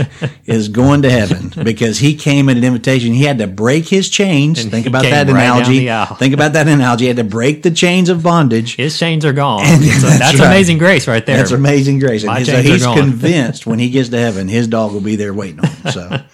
is 0.46 0.68
going 0.68 1.02
to 1.02 1.10
heaven 1.10 1.52
because 1.62 1.98
he 1.98 2.16
came 2.16 2.48
at 2.48 2.56
an 2.56 2.64
invitation. 2.64 3.12
He 3.12 3.22
had 3.22 3.38
to 3.38 3.46
break 3.46 3.86
his 3.86 4.08
chains. 4.08 4.60
And 4.60 4.72
Think 4.72 4.86
about 4.86 5.04
that 5.04 5.28
right 5.28 5.44
analogy. 5.44 5.86
Think 6.16 6.34
about 6.34 6.54
that 6.54 6.66
analogy. 6.66 7.04
He 7.04 7.08
had 7.08 7.18
to 7.18 7.24
break 7.24 7.62
the 7.62 7.70
chains 7.70 8.08
of 8.08 8.24
bondage. 8.24 8.74
His 8.74 8.98
chains 8.98 9.24
are 9.24 9.32
gone. 9.32 9.62
And 9.64 9.80
So 9.84 9.90
that's 10.08 10.18
that's 10.18 10.40
right. 10.40 10.46
amazing 10.46 10.78
grace 10.78 11.06
right 11.06 11.24
there. 11.24 11.36
That's 11.36 11.52
amazing 11.52 12.00
grace. 12.00 12.24
My 12.24 12.38
And 12.38 12.46
so 12.46 12.60
he's 12.60 12.84
convinced 12.84 13.66
when 13.68 13.78
he 13.78 13.90
gets 13.90 14.08
to 14.08 14.18
heaven, 14.18 14.48
his 14.48 14.66
dog 14.66 14.92
will 14.92 15.00
be 15.00 15.14
there 15.14 15.32
waiting 15.32 15.60
on 15.60 15.66
him. 15.66 15.92
So, 15.92 16.24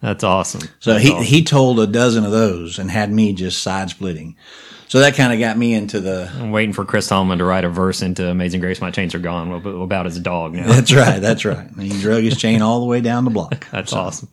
That's 0.00 0.24
awesome. 0.24 0.62
so 0.80 0.92
That's 0.92 1.04
he, 1.04 1.12
awesome. 1.12 1.24
he 1.24 1.44
told 1.44 1.80
a 1.80 1.86
dozen 1.86 2.24
of 2.24 2.30
those 2.30 2.78
and 2.78 2.90
had 2.90 3.10
me 3.12 3.32
just 3.32 3.62
side 3.62 3.90
splitting. 3.90 4.36
So 4.92 5.00
that 5.00 5.14
kind 5.14 5.32
of 5.32 5.38
got 5.38 5.56
me 5.56 5.72
into 5.72 6.00
the, 6.00 6.30
I'm 6.34 6.50
waiting 6.50 6.74
for 6.74 6.84
Chris 6.84 7.08
Tomlin 7.08 7.38
to 7.38 7.46
write 7.46 7.64
a 7.64 7.70
verse 7.70 8.02
into 8.02 8.28
Amazing 8.28 8.60
Grace. 8.60 8.78
My 8.78 8.90
chains 8.90 9.14
are 9.14 9.20
gone. 9.20 9.50
About 9.64 10.04
his 10.04 10.20
dog 10.20 10.52
now? 10.52 10.66
that's 10.66 10.92
right, 10.92 11.18
that's 11.18 11.46
right. 11.46 11.66
And 11.66 11.80
he 11.82 11.98
drug 11.98 12.22
his 12.22 12.36
chain 12.36 12.60
all 12.60 12.80
the 12.80 12.84
way 12.84 13.00
down 13.00 13.24
the 13.24 13.30
block. 13.30 13.66
That's 13.72 13.94
awesome. 13.94 14.28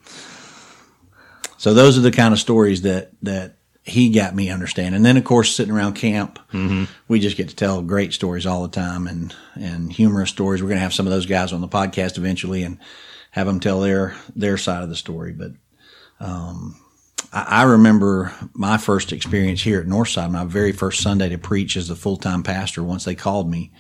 So 1.58 1.74
those 1.74 1.98
are 1.98 2.02
the 2.02 2.12
kind 2.12 2.34
of 2.34 2.42
stories 2.42 2.82
that, 2.82 3.12
that 3.22 3.56
he 3.84 4.10
got 4.10 4.36
me 4.36 4.50
understanding. 4.50 4.96
And 4.96 5.06
then 5.06 5.16
of 5.16 5.24
course, 5.24 5.56
sitting 5.56 5.74
around 5.74 5.94
camp, 5.94 6.40
mm-hmm. 6.52 6.92
we 7.08 7.22
just 7.22 7.38
get 7.38 7.48
to 7.48 7.56
tell 7.56 7.82
great 7.82 8.12
stories 8.12 8.46
all 8.46 8.62
the 8.64 8.68
time 8.68 9.08
and, 9.08 9.34
and 9.56 9.94
humorous 9.94 10.30
stories. 10.30 10.62
We're 10.62 10.68
going 10.68 10.80
to 10.80 10.84
have 10.84 10.94
some 10.94 11.08
of 11.08 11.12
those 11.12 11.26
guys 11.26 11.54
on 11.54 11.62
the 11.62 11.70
podcast 11.70 12.18
eventually 12.18 12.64
and 12.64 12.80
have 13.40 13.48
them 13.48 13.60
tell 13.60 13.80
their, 13.80 14.16
their 14.36 14.58
side 14.58 14.84
of 14.84 14.90
the 14.90 14.96
story. 14.96 15.34
But, 15.34 15.52
um, 16.20 16.76
I, 17.34 17.62
I 17.62 17.64
remember 17.64 18.34
my 18.54 18.78
first 18.78 19.12
experience 19.12 19.62
here 19.62 19.80
at 19.80 19.88
Northside, 19.88 20.32
my 20.32 20.46
very 20.46 20.72
first 20.72 21.02
Sunday 21.02 21.30
to 21.30 21.38
preach 21.38 21.78
as 21.78 21.88
the 21.88 21.96
full-time 21.96 22.44
pastor. 22.44 22.84
Once 22.84 23.06
they 23.06 23.16
called 23.16 23.50
me, 23.50 23.72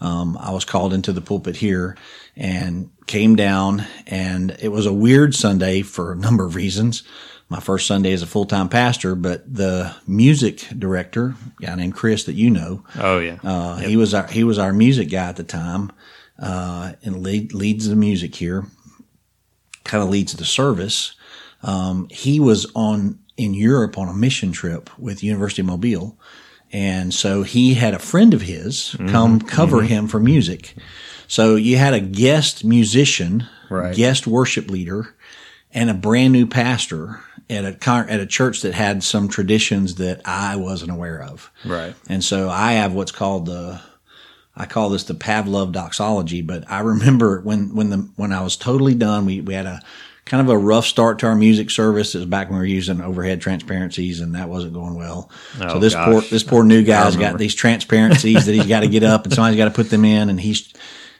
um, 0.00 0.36
I 0.38 0.50
was 0.52 0.64
called 0.64 0.92
into 0.92 1.12
the 1.12 1.20
pulpit 1.20 1.56
here 1.56 1.96
and 2.36 2.90
came 3.06 3.36
down 3.36 3.84
and 4.06 4.56
it 4.60 4.68
was 4.68 4.86
a 4.86 4.92
weird 4.92 5.34
Sunday 5.34 5.82
for 5.82 6.12
a 6.12 6.16
number 6.16 6.44
of 6.44 6.54
reasons. 6.54 7.02
My 7.48 7.60
first 7.60 7.86
Sunday 7.88 8.12
as 8.12 8.22
a 8.22 8.26
full-time 8.28 8.68
pastor, 8.68 9.16
but 9.16 9.42
the 9.52 9.92
music 10.06 10.68
director, 10.78 11.34
a 11.60 11.66
guy 11.66 11.74
named 11.74 11.94
Chris 11.94 12.24
that 12.24 12.34
you 12.34 12.48
know, 12.48 12.84
Oh 12.96 13.18
yeah. 13.18 13.38
uh, 13.42 13.76
he 13.78 13.96
was 13.96 14.14
our, 14.14 14.28
he 14.28 14.44
was 14.44 14.58
our 14.58 14.72
music 14.72 15.10
guy 15.10 15.28
at 15.28 15.36
the 15.36 15.42
time, 15.42 15.90
uh, 16.38 16.92
and 17.02 17.24
lead, 17.24 17.52
leads 17.52 17.88
the 17.88 17.96
music 17.96 18.36
here, 18.36 18.66
kind 19.90 20.02
of 20.04 20.08
leads 20.10 20.30
to 20.32 20.36
the 20.38 20.44
service. 20.44 21.14
Um, 21.62 22.06
he 22.10 22.40
was 22.40 22.66
on 22.74 23.18
in 23.36 23.54
Europe 23.54 23.98
on 23.98 24.08
a 24.08 24.12
mission 24.14 24.52
trip 24.52 24.88
with 24.98 25.22
University 25.24 25.62
of 25.62 25.66
Mobile. 25.66 26.16
And 26.72 27.12
so 27.12 27.42
he 27.42 27.74
had 27.74 27.94
a 27.94 27.98
friend 27.98 28.32
of 28.32 28.42
his 28.42 28.94
come 29.08 29.40
cover 29.40 29.82
him 29.82 30.06
for 30.06 30.20
music. 30.20 30.74
So 31.26 31.56
you 31.56 31.76
had 31.78 31.94
a 31.94 32.00
guest 32.00 32.64
musician, 32.64 33.46
Right. 33.68 33.94
guest 33.94 34.26
worship 34.26 34.70
leader, 34.70 35.14
and 35.72 35.90
a 35.90 35.94
brand 35.94 36.32
new 36.32 36.46
pastor 36.46 37.20
at 37.48 37.64
a 37.64 37.72
con- 37.72 38.08
at 38.08 38.20
a 38.20 38.26
church 38.26 38.62
that 38.62 38.74
had 38.74 39.02
some 39.02 39.28
traditions 39.28 39.96
that 39.96 40.20
I 40.24 40.56
wasn't 40.56 40.92
aware 40.92 41.20
of. 41.22 41.50
Right. 41.64 41.94
And 42.08 42.22
so 42.22 42.48
I 42.50 42.72
have 42.74 42.92
what's 42.92 43.12
called 43.12 43.46
the 43.46 43.80
I 44.56 44.66
call 44.66 44.90
this 44.90 45.04
the 45.04 45.14
Pavlov 45.14 45.72
doxology, 45.72 46.42
but 46.42 46.70
I 46.70 46.80
remember 46.80 47.40
when 47.40 47.74
when 47.74 47.90
the 47.90 48.08
when 48.16 48.32
I 48.32 48.42
was 48.42 48.56
totally 48.56 48.94
done, 48.94 49.26
we 49.26 49.40
we 49.40 49.54
had 49.54 49.66
a 49.66 49.80
kind 50.26 50.40
of 50.40 50.48
a 50.48 50.58
rough 50.58 50.86
start 50.86 51.18
to 51.20 51.26
our 51.26 51.34
music 51.34 51.70
service. 51.70 52.14
It 52.14 52.18
was 52.18 52.26
back 52.26 52.48
when 52.50 52.58
we 52.58 52.62
were 52.62 52.66
using 52.66 53.00
overhead 53.00 53.40
transparencies 53.40 54.20
and 54.20 54.34
that 54.34 54.48
wasn't 54.48 54.74
going 54.74 54.94
well. 54.94 55.30
so 55.58 55.68
Oh, 55.68 55.78
this 55.78 55.94
gosh. 55.94 56.06
poor 56.12 56.20
this 56.22 56.42
poor 56.44 56.62
new 56.64 56.82
guy's 56.84 57.16
got 57.16 57.38
these 57.38 57.54
transparencies 57.54 58.46
that 58.46 58.52
he's 58.52 58.66
got 58.66 58.80
to 58.80 58.88
get 58.88 59.02
up 59.02 59.24
and 59.24 59.32
somebody's 59.32 59.56
got 59.56 59.64
to 59.64 59.70
put 59.74 59.90
them 59.90 60.04
in 60.04 60.28
and 60.28 60.40
he's 60.40 60.72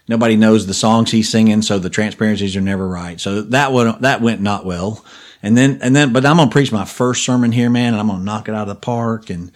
nobody 0.06 0.36
knows 0.36 0.66
the 0.66 0.74
songs 0.74 1.10
he's 1.10 1.28
singing, 1.30 1.62
so 1.62 1.78
the 1.78 1.90
transparencies 1.90 2.56
are 2.56 2.60
never 2.60 2.86
right. 2.86 3.20
So 3.20 3.42
that 3.42 3.72
one 3.72 4.00
that 4.02 4.20
went 4.20 4.40
not 4.42 4.64
well. 4.66 5.04
And 5.42 5.56
then, 5.56 5.78
and 5.82 5.96
then, 5.96 6.12
but 6.12 6.26
I'm 6.26 6.36
going 6.36 6.50
to 6.50 6.52
preach 6.52 6.70
my 6.70 6.84
first 6.84 7.24
sermon 7.24 7.50
here, 7.50 7.70
man, 7.70 7.94
and 7.94 8.00
I'm 8.00 8.08
going 8.08 8.18
to 8.18 8.24
knock 8.26 8.48
it 8.48 8.54
out 8.54 8.62
of 8.62 8.68
the 8.68 8.74
park. 8.74 9.30
And, 9.30 9.50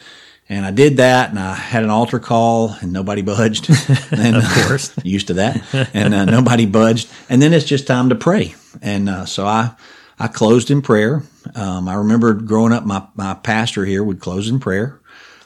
and 0.48 0.66
I 0.66 0.70
did 0.70 0.98
that 0.98 1.30
and 1.30 1.38
I 1.38 1.54
had 1.54 1.84
an 1.84 1.90
altar 1.90 2.18
call 2.18 2.76
and 2.80 2.92
nobody 2.92 3.22
budged. 3.22 3.70
And, 4.10 4.36
of 4.36 4.44
course. 4.44 4.94
used 5.04 5.28
to 5.28 5.34
that. 5.34 5.90
And 5.94 6.14
uh, 6.14 6.24
nobody 6.24 6.66
budged. 6.66 7.10
And 7.28 7.40
then 7.40 7.52
it's 7.52 7.64
just 7.64 7.86
time 7.86 8.10
to 8.10 8.14
pray. 8.14 8.54
And 8.82 9.08
uh, 9.08 9.26
so 9.26 9.46
I, 9.46 9.72
I 10.18 10.28
closed 10.28 10.70
in 10.70 10.82
prayer. 10.82 11.22
Um, 11.54 11.88
I 11.88 11.94
remember 11.94 12.34
growing 12.34 12.72
up, 12.72 12.84
my, 12.84 13.06
my 13.14 13.34
pastor 13.34 13.84
here 13.84 14.04
would 14.04 14.20
close 14.20 14.48
in 14.48 14.60
prayer. 14.60 15.00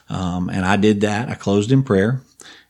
Um, 0.09 0.49
and 0.49 0.65
I 0.65 0.75
did 0.75 1.01
that. 1.01 1.29
I 1.29 1.35
closed 1.35 1.71
in 1.71 1.83
prayer. 1.83 2.21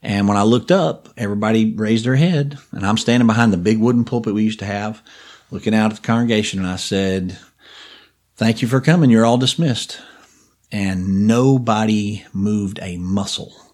And 0.01 0.27
when 0.27 0.37
I 0.37 0.43
looked 0.43 0.71
up, 0.71 1.09
everybody 1.17 1.73
raised 1.73 2.05
their 2.05 2.15
head 2.15 2.57
and 2.71 2.85
I'm 2.85 2.97
standing 2.97 3.27
behind 3.27 3.51
the 3.51 3.57
big 3.57 3.79
wooden 3.79 4.05
pulpit 4.05 4.33
we 4.33 4.43
used 4.43 4.59
to 4.59 4.65
have 4.65 5.01
looking 5.51 5.73
out 5.73 5.91
at 5.91 5.97
the 5.97 6.07
congregation. 6.07 6.59
And 6.59 6.67
I 6.67 6.75
said, 6.75 7.37
thank 8.35 8.61
you 8.61 8.67
for 8.67 8.81
coming. 8.81 9.09
You're 9.09 9.25
all 9.25 9.37
dismissed. 9.37 9.99
And 10.71 11.27
nobody 11.27 12.23
moved 12.31 12.79
a 12.81 12.97
muscle. 12.97 13.53
I 13.59 13.67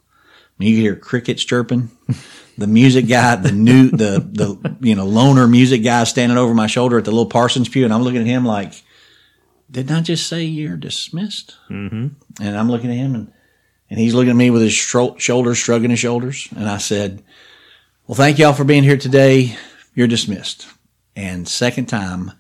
mean, 0.58 0.70
you 0.70 0.76
could 0.76 0.82
hear 0.82 0.96
crickets 0.96 1.44
chirping. 1.44 1.92
The 2.58 2.68
music 2.68 3.10
guy, 3.10 3.36
the 3.36 3.52
new, 3.52 3.90
the, 3.90 4.26
the, 4.32 4.78
you 4.80 4.96
know, 4.96 5.06
loner 5.06 5.46
music 5.46 5.84
guy 5.84 6.06
standing 6.06 6.38
over 6.38 6.54
my 6.54 6.68
shoulder 6.68 6.98
at 6.98 7.04
the 7.04 7.12
little 7.12 7.26
Parsons 7.26 7.68
pew. 7.68 7.84
And 7.84 7.94
I'm 7.94 8.02
looking 8.02 8.22
at 8.22 8.28
him 8.28 8.46
like, 8.46 8.82
didn't 9.70 9.94
I 9.94 10.00
just 10.00 10.28
say 10.28 10.44
you're 10.46 10.78
dismissed? 10.78 11.58
Mm-hmm. 11.70 12.08
And 12.42 12.58
I'm 12.58 12.72
looking 12.72 12.92
at 12.92 12.96
him 12.96 13.14
and, 13.14 13.34
and 13.90 14.00
he's 14.00 14.14
looking 14.14 14.30
at 14.30 14.38
me 14.38 14.52
with 14.52 14.62
his 14.62 14.72
shro- 14.72 15.20
shoulders, 15.20 15.58
shrugging 15.58 15.90
his 15.90 16.00
shoulders. 16.00 16.48
And 16.56 16.70
I 16.70 16.78
said, 16.78 17.22
well, 18.08 18.16
thank 18.16 18.40
y'all 18.40 18.54
for 18.54 18.64
being 18.64 18.84
here 18.84 18.96
today. 18.98 19.58
You're 19.94 20.08
dismissed. 20.08 20.66
And 21.14 21.48
second 21.48 21.88
time, 21.88 22.32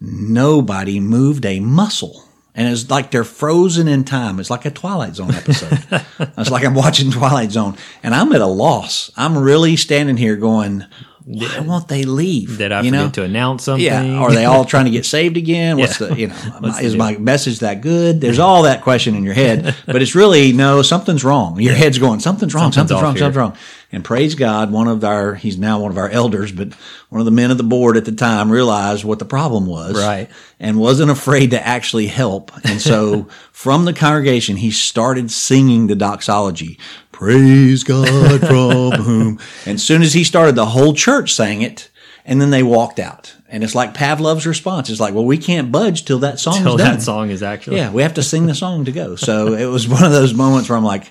nobody 0.00 0.98
moved 0.98 1.46
a 1.46 1.60
muscle. 1.60 2.24
And 2.60 2.68
it's 2.68 2.90
like 2.90 3.10
they're 3.10 3.24
frozen 3.24 3.88
in 3.88 4.04
time. 4.04 4.38
It's 4.38 4.50
like 4.50 4.66
a 4.66 4.70
Twilight 4.70 5.14
Zone 5.14 5.30
episode. 5.32 5.78
it's 6.36 6.50
like 6.50 6.62
I'm 6.62 6.74
watching 6.74 7.10
Twilight 7.10 7.50
Zone 7.52 7.74
and 8.02 8.14
I'm 8.14 8.30
at 8.34 8.42
a 8.42 8.46
loss. 8.46 9.10
I'm 9.16 9.38
really 9.38 9.76
standing 9.76 10.18
here 10.18 10.36
going, 10.36 10.84
why 11.24 11.60
won't 11.60 11.88
they 11.88 12.02
leave? 12.04 12.58
Did 12.58 12.70
I 12.72 12.82
you 12.82 12.90
forget 12.90 13.04
know? 13.06 13.10
to 13.12 13.22
announce 13.22 13.64
something? 13.64 13.84
Yeah. 13.86 14.18
Are 14.18 14.30
they 14.32 14.44
all 14.44 14.66
trying 14.66 14.84
to 14.84 14.90
get 14.90 15.06
saved 15.06 15.38
again? 15.38 15.78
What's 15.78 15.98
Yeah. 16.00 16.08
the, 16.08 16.20
you 16.20 16.26
know, 16.26 16.34
What's 16.60 16.80
is 16.82 16.96
my 16.96 17.16
message 17.16 17.60
that 17.60 17.80
good? 17.80 18.20
There's 18.20 18.38
all 18.38 18.64
that 18.64 18.82
question 18.82 19.14
in 19.14 19.24
your 19.24 19.34
head, 19.34 19.74
but 19.86 20.02
it's 20.02 20.14
really, 20.14 20.52
no, 20.52 20.82
something's 20.82 21.24
wrong. 21.24 21.58
Your 21.60 21.74
head's 21.74 21.98
going, 21.98 22.20
something's 22.20 22.54
wrong, 22.54 22.72
Something's 22.72 23.00
something's, 23.00 23.02
wrong, 23.02 23.14
here. 23.14 23.20
something's 23.20 23.36
wrong. 23.36 23.56
And 23.92 24.04
praise 24.04 24.36
God, 24.36 24.70
one 24.70 24.86
of 24.86 25.02
our, 25.02 25.34
he's 25.34 25.58
now 25.58 25.80
one 25.80 25.90
of 25.90 25.98
our 25.98 26.08
elders, 26.08 26.52
but 26.52 26.72
one 27.08 27.20
of 27.20 27.24
the 27.24 27.32
men 27.32 27.50
of 27.50 27.56
the 27.58 27.64
board 27.64 27.96
at 27.96 28.04
the 28.04 28.12
time 28.12 28.50
realized 28.50 29.02
what 29.04 29.18
the 29.18 29.24
problem 29.24 29.66
was. 29.66 29.96
Right. 29.96 30.28
And 30.60 30.78
wasn't 30.78 31.10
afraid 31.10 31.50
to 31.50 31.66
actually 31.66 32.06
help. 32.06 32.52
And 32.64 32.80
so 32.80 33.22
from 33.52 33.86
the 33.86 33.92
congregation, 33.92 34.56
he 34.56 34.70
started 34.70 35.30
singing 35.32 35.88
the 35.88 35.96
doxology. 35.96 36.78
Praise 37.10 37.82
God 37.82 38.40
from 38.40 38.92
whom. 39.02 39.40
And 39.66 39.74
as 39.74 39.82
soon 39.82 40.02
as 40.02 40.14
he 40.14 40.22
started, 40.22 40.54
the 40.54 40.66
whole 40.66 40.94
church 40.94 41.34
sang 41.34 41.62
it. 41.62 41.90
And 42.24 42.40
then 42.40 42.50
they 42.50 42.62
walked 42.62 43.00
out. 43.00 43.34
And 43.48 43.64
it's 43.64 43.74
like 43.74 43.94
Pavlov's 43.94 44.46
response. 44.46 44.88
It's 44.88 45.00
like, 45.00 45.14
well, 45.14 45.24
we 45.24 45.36
can't 45.36 45.72
budge 45.72 46.04
till 46.04 46.20
that 46.20 46.38
song 46.38 46.62
Till 46.62 46.76
is 46.76 46.82
done. 46.82 46.94
that 46.94 47.02
song 47.02 47.30
is 47.30 47.42
actually. 47.42 47.78
Yeah, 47.78 47.90
we 47.90 48.02
have 48.02 48.14
to 48.14 48.22
sing 48.22 48.46
the 48.46 48.54
song 48.54 48.84
to 48.84 48.92
go. 48.92 49.16
So 49.16 49.54
it 49.54 49.64
was 49.64 49.88
one 49.88 50.04
of 50.04 50.12
those 50.12 50.32
moments 50.32 50.68
where 50.68 50.78
I'm 50.78 50.84
like, 50.84 51.10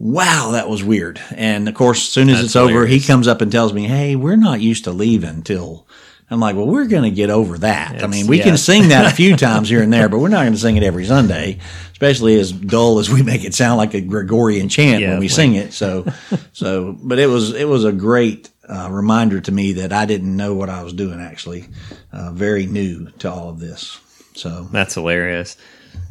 wow, 0.00 0.52
that 0.52 0.68
was 0.68 0.82
weird. 0.82 1.20
And 1.30 1.68
of 1.68 1.74
course, 1.74 1.98
as 1.98 2.08
soon 2.08 2.30
as 2.30 2.36
That's 2.36 2.46
it's 2.46 2.56
over, 2.56 2.86
he 2.86 3.00
comes 3.00 3.28
up 3.28 3.42
and 3.42 3.52
tells 3.52 3.72
me, 3.72 3.86
hey, 3.86 4.16
we're 4.16 4.34
not 4.36 4.60
used 4.60 4.84
to 4.84 4.92
leaving 4.92 5.42
till. 5.42 5.86
I'm 6.32 6.38
like, 6.40 6.54
well, 6.54 6.66
we're 6.66 6.86
going 6.86 7.02
to 7.02 7.10
get 7.10 7.28
over 7.28 7.58
that. 7.58 8.04
I 8.04 8.06
mean, 8.06 8.28
we 8.28 8.38
yeah. 8.38 8.44
can 8.44 8.56
sing 8.56 8.88
that 8.88 9.12
a 9.12 9.14
few 9.14 9.36
times 9.48 9.68
here 9.68 9.82
and 9.82 9.92
there, 9.92 10.08
but 10.08 10.20
we're 10.20 10.28
not 10.28 10.42
going 10.42 10.52
to 10.52 10.58
sing 10.58 10.76
it 10.76 10.84
every 10.84 11.04
Sunday, 11.04 11.58
especially 11.90 12.38
as 12.38 12.52
dull 12.52 13.00
as 13.00 13.10
we 13.10 13.22
make 13.22 13.44
it 13.44 13.52
sound 13.52 13.78
like 13.78 13.94
a 13.94 14.00
Gregorian 14.00 14.68
chant 14.68 15.02
Yeah, 15.02 15.10
when 15.10 15.18
we 15.18 15.26
like- 15.26 15.34
sing 15.34 15.54
it. 15.54 15.72
So, 15.80 16.06
so, 16.52 16.96
but 17.02 17.18
it 17.18 17.26
was, 17.26 17.52
it 17.52 17.66
was 17.68 17.84
a 17.84 17.92
great 17.92 18.48
uh, 18.68 18.88
reminder 18.90 19.40
to 19.40 19.50
me 19.52 19.72
that 19.74 19.92
I 19.92 20.06
didn't 20.06 20.36
know 20.36 20.54
what 20.54 20.70
I 20.70 20.84
was 20.84 20.92
doing 20.92 21.20
actually, 21.20 21.66
uh, 22.12 22.30
very 22.32 22.66
new 22.66 23.10
to 23.18 23.30
all 23.30 23.48
of 23.48 23.58
this. 23.58 23.98
So, 24.34 24.68
That's 24.70 24.94
hilarious. 24.94 25.56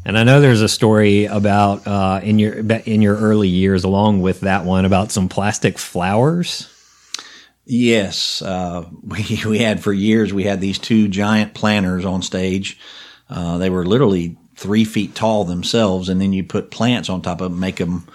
And 0.04 0.18
I 0.18 0.24
know 0.24 0.40
there's 0.40 0.62
a 0.62 0.68
story 0.68 1.26
about 1.26 1.86
uh, 1.86 2.20
in 2.22 2.38
your 2.38 2.54
in 2.54 3.02
your 3.02 3.16
early 3.16 3.48
years, 3.48 3.84
along 3.84 4.22
with 4.22 4.40
that 4.40 4.64
one, 4.64 4.84
about 4.84 5.12
some 5.12 5.28
plastic 5.28 5.78
flowers. 5.78 6.68
Yes, 7.66 8.42
uh, 8.42 8.86
we 9.02 9.40
we 9.46 9.58
had 9.58 9.82
for 9.82 9.92
years. 9.92 10.32
We 10.32 10.44
had 10.44 10.60
these 10.60 10.78
two 10.78 11.08
giant 11.08 11.54
planters 11.54 12.04
on 12.04 12.22
stage. 12.22 12.78
Uh, 13.28 13.58
they 13.58 13.70
were 13.70 13.86
literally 13.86 14.36
three 14.56 14.84
feet 14.84 15.14
tall 15.14 15.44
themselves, 15.44 16.08
and 16.08 16.20
then 16.20 16.32
you 16.32 16.44
put 16.44 16.70
plants 16.70 17.08
on 17.08 17.22
top 17.22 17.40
of 17.40 17.50
them, 17.50 17.60
make 17.60 17.76
them, 17.76 18.06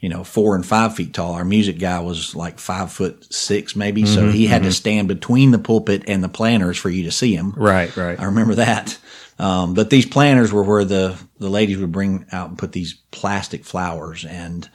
you 0.00 0.08
know, 0.08 0.24
four 0.24 0.56
and 0.56 0.64
five 0.64 0.96
feet 0.96 1.12
tall. 1.12 1.34
Our 1.34 1.44
music 1.44 1.78
guy 1.78 2.00
was 2.00 2.34
like 2.34 2.58
five 2.58 2.90
foot 2.90 3.32
six, 3.32 3.76
maybe, 3.76 4.06
so 4.06 4.30
he 4.30 4.46
had 4.46 4.62
to 4.62 4.72
stand 4.72 5.08
between 5.08 5.50
the 5.50 5.58
pulpit 5.58 6.04
and 6.08 6.24
the 6.24 6.28
planters 6.28 6.78
for 6.78 6.88
you 6.88 7.04
to 7.04 7.10
see 7.10 7.34
him. 7.34 7.52
Right, 7.54 7.94
right. 7.96 8.18
I 8.18 8.24
remember 8.24 8.54
that. 8.54 8.98
Um, 9.38 9.74
but 9.74 9.90
these 9.90 10.06
planters 10.06 10.52
were 10.52 10.62
where 10.62 10.86
the, 10.86 11.18
the 11.38 11.50
ladies 11.50 11.78
would 11.78 11.92
bring 11.92 12.24
out 12.32 12.48
and 12.48 12.58
put 12.58 12.72
these 12.72 12.94
plastic 13.10 13.64
flowers. 13.64 14.24
And 14.24 14.68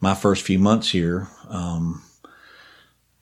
my 0.00 0.14
first 0.14 0.44
few 0.44 0.60
months 0.60 0.90
here, 0.90 1.28
um, 1.48 2.02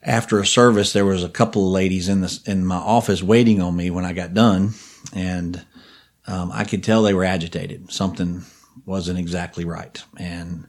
after 0.03 0.39
a 0.39 0.47
service, 0.47 0.93
there 0.93 1.05
was 1.07 1.25
a 1.25 1.29
couple 1.29 1.67
of 1.67 1.73
ladies 1.73 2.09
in 2.09 2.21
this, 2.21 2.43
in 2.45 2.67
my 2.67 2.77
office 2.77 3.23
waiting 3.23 3.63
on 3.63 3.75
me 3.75 3.91
when 3.91 4.05
I 4.05 4.13
got 4.13 4.35
done. 4.35 4.73
And, 5.15 5.65
um, 6.27 6.51
I 6.53 6.65
could 6.65 6.85
tell 6.85 7.03
they 7.03 7.15
were 7.15 7.25
agitated. 7.25 7.93
Something 7.93 8.45
wasn't 8.85 9.19
exactly 9.19 9.65
right. 9.65 10.03
And, 10.19 10.67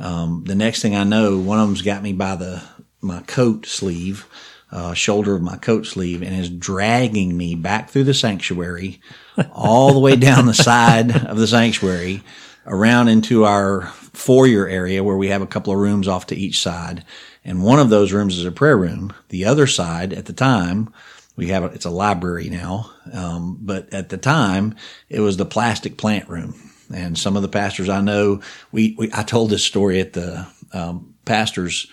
um, 0.00 0.44
the 0.44 0.54
next 0.54 0.82
thing 0.82 0.96
I 0.96 1.04
know, 1.04 1.38
one 1.38 1.60
of 1.60 1.68
them's 1.68 1.82
got 1.82 2.02
me 2.02 2.12
by 2.12 2.36
the, 2.36 2.62
my 3.00 3.20
coat 3.22 3.66
sleeve, 3.66 4.26
uh, 4.72 4.94
shoulder 4.94 5.34
of 5.34 5.42
my 5.42 5.56
coat 5.56 5.86
sleeve 5.86 6.22
and 6.22 6.34
is 6.34 6.48
dragging 6.48 7.36
me 7.36 7.54
back 7.54 7.90
through 7.90 8.04
the 8.04 8.14
sanctuary 8.14 9.00
all 9.52 9.92
the 9.92 9.98
way 9.98 10.16
down 10.16 10.46
the 10.46 10.54
side 10.54 11.26
of 11.26 11.36
the 11.36 11.46
sanctuary 11.46 12.22
around 12.66 13.08
into 13.08 13.44
our 13.44 13.86
foyer 14.12 14.68
area 14.68 15.02
where 15.02 15.16
we 15.16 15.28
have 15.28 15.42
a 15.42 15.46
couple 15.46 15.72
of 15.72 15.78
rooms 15.78 16.06
off 16.06 16.26
to 16.26 16.36
each 16.36 16.60
side. 16.60 17.04
And 17.44 17.64
one 17.64 17.78
of 17.78 17.90
those 17.90 18.12
rooms 18.12 18.38
is 18.38 18.44
a 18.44 18.52
prayer 18.52 18.76
room. 18.76 19.12
The 19.28 19.44
other 19.44 19.66
side 19.66 20.12
at 20.12 20.26
the 20.26 20.32
time, 20.32 20.92
we 21.36 21.48
have, 21.48 21.64
a, 21.64 21.66
it's 21.66 21.86
a 21.86 21.90
library 21.90 22.48
now. 22.48 22.92
Um, 23.12 23.58
but 23.60 23.92
at 23.92 24.10
the 24.10 24.18
time 24.18 24.76
it 25.08 25.20
was 25.20 25.36
the 25.36 25.46
plastic 25.46 25.96
plant 25.96 26.28
room. 26.28 26.69
And 26.94 27.16
some 27.18 27.36
of 27.36 27.42
the 27.42 27.48
pastors 27.48 27.88
I 27.88 28.00
know, 28.00 28.40
we, 28.72 28.94
we 28.98 29.10
I 29.12 29.22
told 29.22 29.50
this 29.50 29.64
story 29.64 30.00
at 30.00 30.12
the, 30.12 30.46
um, 30.72 31.14
pastors, 31.24 31.86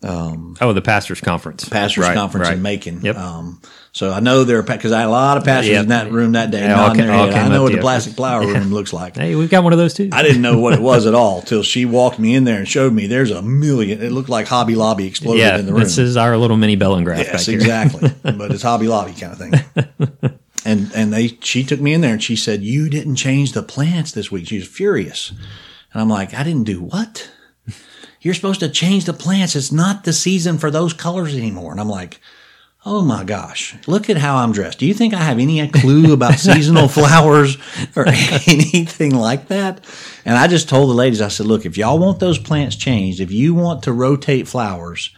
Oh, 0.00 0.72
the 0.72 0.80
pastors' 0.80 1.20
conference. 1.20 1.68
pastors 1.68 2.04
Right, 2.04 2.14
conference 2.14 2.46
right. 2.46 2.56
in 2.56 2.62
Macon. 2.62 3.00
Yep. 3.02 3.16
Um, 3.16 3.60
so 3.90 4.12
I 4.12 4.20
know 4.20 4.44
there 4.44 4.58
are 4.60 4.62
because 4.62 4.92
I 4.92 5.00
had 5.00 5.08
a 5.08 5.10
lot 5.10 5.38
of 5.38 5.44
pastors 5.44 5.72
Yep. 5.72 5.82
in 5.82 5.88
that 5.88 6.12
room 6.12 6.32
that 6.32 6.52
day. 6.52 6.60
Yeah, 6.60 6.80
all 6.80 6.88
nodding 6.88 7.00
ca- 7.00 7.06
their 7.08 7.16
all 7.16 7.24
head. 7.26 7.34
came 7.34 7.44
I 7.46 7.48
know 7.48 7.62
what 7.64 7.70
to 7.70 7.76
the 7.76 7.82
plastic 7.82 8.12
flower 8.14 8.46
room 8.46 8.72
looks 8.72 8.92
like. 8.92 9.16
Hey, 9.16 9.34
we've 9.34 9.50
got 9.50 9.64
one 9.64 9.72
of 9.72 9.78
those 9.80 9.94
too. 9.94 10.10
I 10.12 10.22
didn't 10.22 10.40
know 10.42 10.60
what 10.60 10.74
it 10.74 10.80
was 10.80 11.06
at 11.06 11.14
all 11.14 11.42
till 11.42 11.64
she 11.64 11.84
walked 11.84 12.20
me 12.20 12.36
in 12.36 12.44
there 12.44 12.58
and 12.58 12.68
showed 12.68 12.92
me. 12.92 13.08
There's 13.08 13.32
a 13.32 13.42
million. 13.42 14.00
It 14.00 14.12
looked 14.12 14.28
like 14.28 14.46
Hobby 14.46 14.76
Lobby 14.76 15.06
exploded 15.08 15.40
yeah, 15.40 15.58
in 15.58 15.66
the 15.66 15.72
room. 15.72 15.82
this 15.82 15.98
is 15.98 16.16
our 16.16 16.36
little 16.36 16.56
mini 16.56 16.76
Bell 16.76 16.94
and 16.94 17.04
Graph 17.04 17.18
back 17.24 17.32
Yes, 17.32 17.48
exactly. 17.48 18.12
but 18.22 18.52
it's 18.52 18.62
Hobby 18.62 18.86
Lobby 18.86 19.14
kind 19.14 19.32
of 19.32 19.38
thing. 19.38 20.38
And 20.64 20.90
and 20.94 21.12
they 21.12 21.38
she 21.40 21.64
took 21.64 21.80
me 21.80 21.94
in 21.94 22.00
there 22.00 22.12
and 22.12 22.22
she 22.22 22.36
said, 22.36 22.62
"You 22.62 22.88
didn't 22.88 23.16
change 23.16 23.52
the 23.52 23.62
plants 23.62 24.12
this 24.12 24.30
week." 24.30 24.48
She 24.48 24.58
was 24.58 24.68
furious, 24.68 25.30
and 25.92 26.00
I'm 26.00 26.08
like, 26.08 26.34
"I 26.34 26.42
didn't 26.42 26.64
do 26.64 26.82
what? 26.82 27.30
You're 28.20 28.34
supposed 28.34 28.60
to 28.60 28.68
change 28.68 29.04
the 29.04 29.12
plants. 29.12 29.54
It's 29.54 29.72
not 29.72 30.04
the 30.04 30.12
season 30.12 30.58
for 30.58 30.70
those 30.70 30.92
colors 30.92 31.34
anymore." 31.34 31.72
And 31.72 31.80
I'm 31.80 31.88
like. 31.88 32.20
Oh 32.86 33.02
my 33.02 33.24
gosh, 33.24 33.74
look 33.86 34.08
at 34.08 34.16
how 34.16 34.36
I'm 34.36 34.52
dressed. 34.52 34.78
Do 34.78 34.86
you 34.86 34.94
think 34.94 35.12
I 35.12 35.18
have 35.18 35.40
any 35.40 35.66
clue 35.68 36.12
about 36.12 36.34
seasonal 36.38 36.88
flowers 36.88 37.58
or 37.96 38.06
anything 38.46 39.14
like 39.14 39.48
that? 39.48 39.84
And 40.24 40.38
I 40.38 40.46
just 40.46 40.68
told 40.68 40.88
the 40.88 40.94
ladies, 40.94 41.20
I 41.20 41.28
said, 41.28 41.46
look, 41.46 41.66
if 41.66 41.76
y'all 41.76 41.98
want 41.98 42.20
those 42.20 42.38
plants 42.38 42.76
changed, 42.76 43.20
if 43.20 43.32
you 43.32 43.52
want 43.52 43.82
to 43.82 43.92
rotate 43.92 44.46
flowers, 44.46 45.10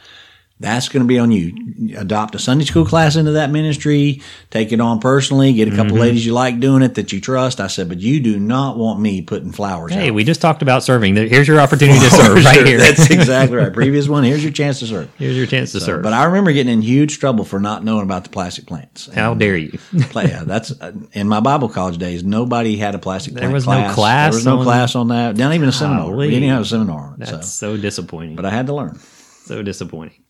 that's 0.60 0.88
going 0.90 1.02
to 1.02 1.06
be 1.08 1.18
on 1.18 1.32
you. 1.32 1.96
Adopt 1.96 2.34
a 2.34 2.38
Sunday 2.38 2.66
school 2.66 2.84
class 2.84 3.16
into 3.16 3.32
that 3.32 3.50
ministry, 3.50 4.20
take 4.50 4.70
it 4.72 4.80
on 4.80 5.00
personally, 5.00 5.52
get 5.54 5.66
a 5.68 5.70
couple 5.70 5.92
Mm-hmm. 5.92 6.00
ladies 6.00 6.26
you 6.26 6.34
like 6.34 6.60
doing 6.60 6.82
it 6.82 6.94
that 6.96 7.12
you 7.12 7.20
trust. 7.20 7.60
I 7.60 7.66
said, 7.66 7.88
but 7.88 7.98
you 7.98 8.20
do 8.20 8.38
not 8.38 8.76
want 8.76 9.00
me 9.00 9.22
putting 9.22 9.50
flowers 9.52 9.92
Hey, 9.92 10.08
out. 10.10 10.14
we 10.14 10.22
just 10.22 10.40
talked 10.42 10.60
about 10.60 10.84
serving. 10.84 11.16
Here's 11.16 11.48
your 11.48 11.58
opportunity 11.60 11.98
to 11.98 12.10
serve 12.10 12.44
right 12.44 12.66
here. 12.66 12.76
That's 12.78 13.08
exactly 13.10 13.56
right. 13.56 13.72
Previous 13.80 14.06
one, 14.06 14.22
here's 14.22 14.42
your 14.44 14.52
chance 14.52 14.78
to 14.80 14.86
serve. 14.86 15.10
Here's 15.16 15.36
your 15.36 15.46
chance 15.46 15.72
to 15.72 15.80
serve. 15.80 16.02
But 16.02 16.12
I 16.12 16.24
remember 16.24 16.52
getting 16.52 16.72
in 16.72 16.82
huge 16.82 17.18
trouble 17.18 17.44
for 17.46 17.58
not 17.58 17.82
knowing 17.82 18.02
about 18.04 18.24
the 18.24 18.30
plastic 18.30 18.66
plants. 18.66 19.08
How 19.12 19.32
dare 19.34 19.56
you? 19.56 19.78
Yeah, 20.14 20.44
that's 20.44 20.72
in 21.14 21.26
my 21.28 21.40
Bible 21.40 21.70
college 21.70 21.96
days. 21.96 22.22
Nobody 22.22 22.76
had 22.76 22.94
a 22.94 22.98
plastic. 22.98 23.32
There 23.32 23.40
plant 23.40 23.54
was 23.54 23.66
no 23.66 23.72
class. 23.72 23.94
class 23.94 24.32
There 24.32 24.36
was 24.38 24.46
no 24.46 24.58
on- 24.58 24.64
class 24.64 24.94
on 24.94 25.08
that. 25.08 25.36
Not 25.38 25.54
even 25.54 25.68
a 25.68 25.72
seminar. 25.72 26.14
We 26.14 26.28
didn't 26.28 26.50
have 26.50 26.60
a 26.62 26.64
seminar 26.66 27.00
on 27.08 27.14
it. 27.14 27.18
That's 27.20 27.50
So, 27.52 27.74
so 27.76 27.80
disappointing. 27.80 28.36
but 28.36 28.44
I 28.44 28.50
had 28.50 28.66
to 28.66 28.74
learn. 28.74 28.98
so 29.44 29.62
disappointing. 29.62 30.22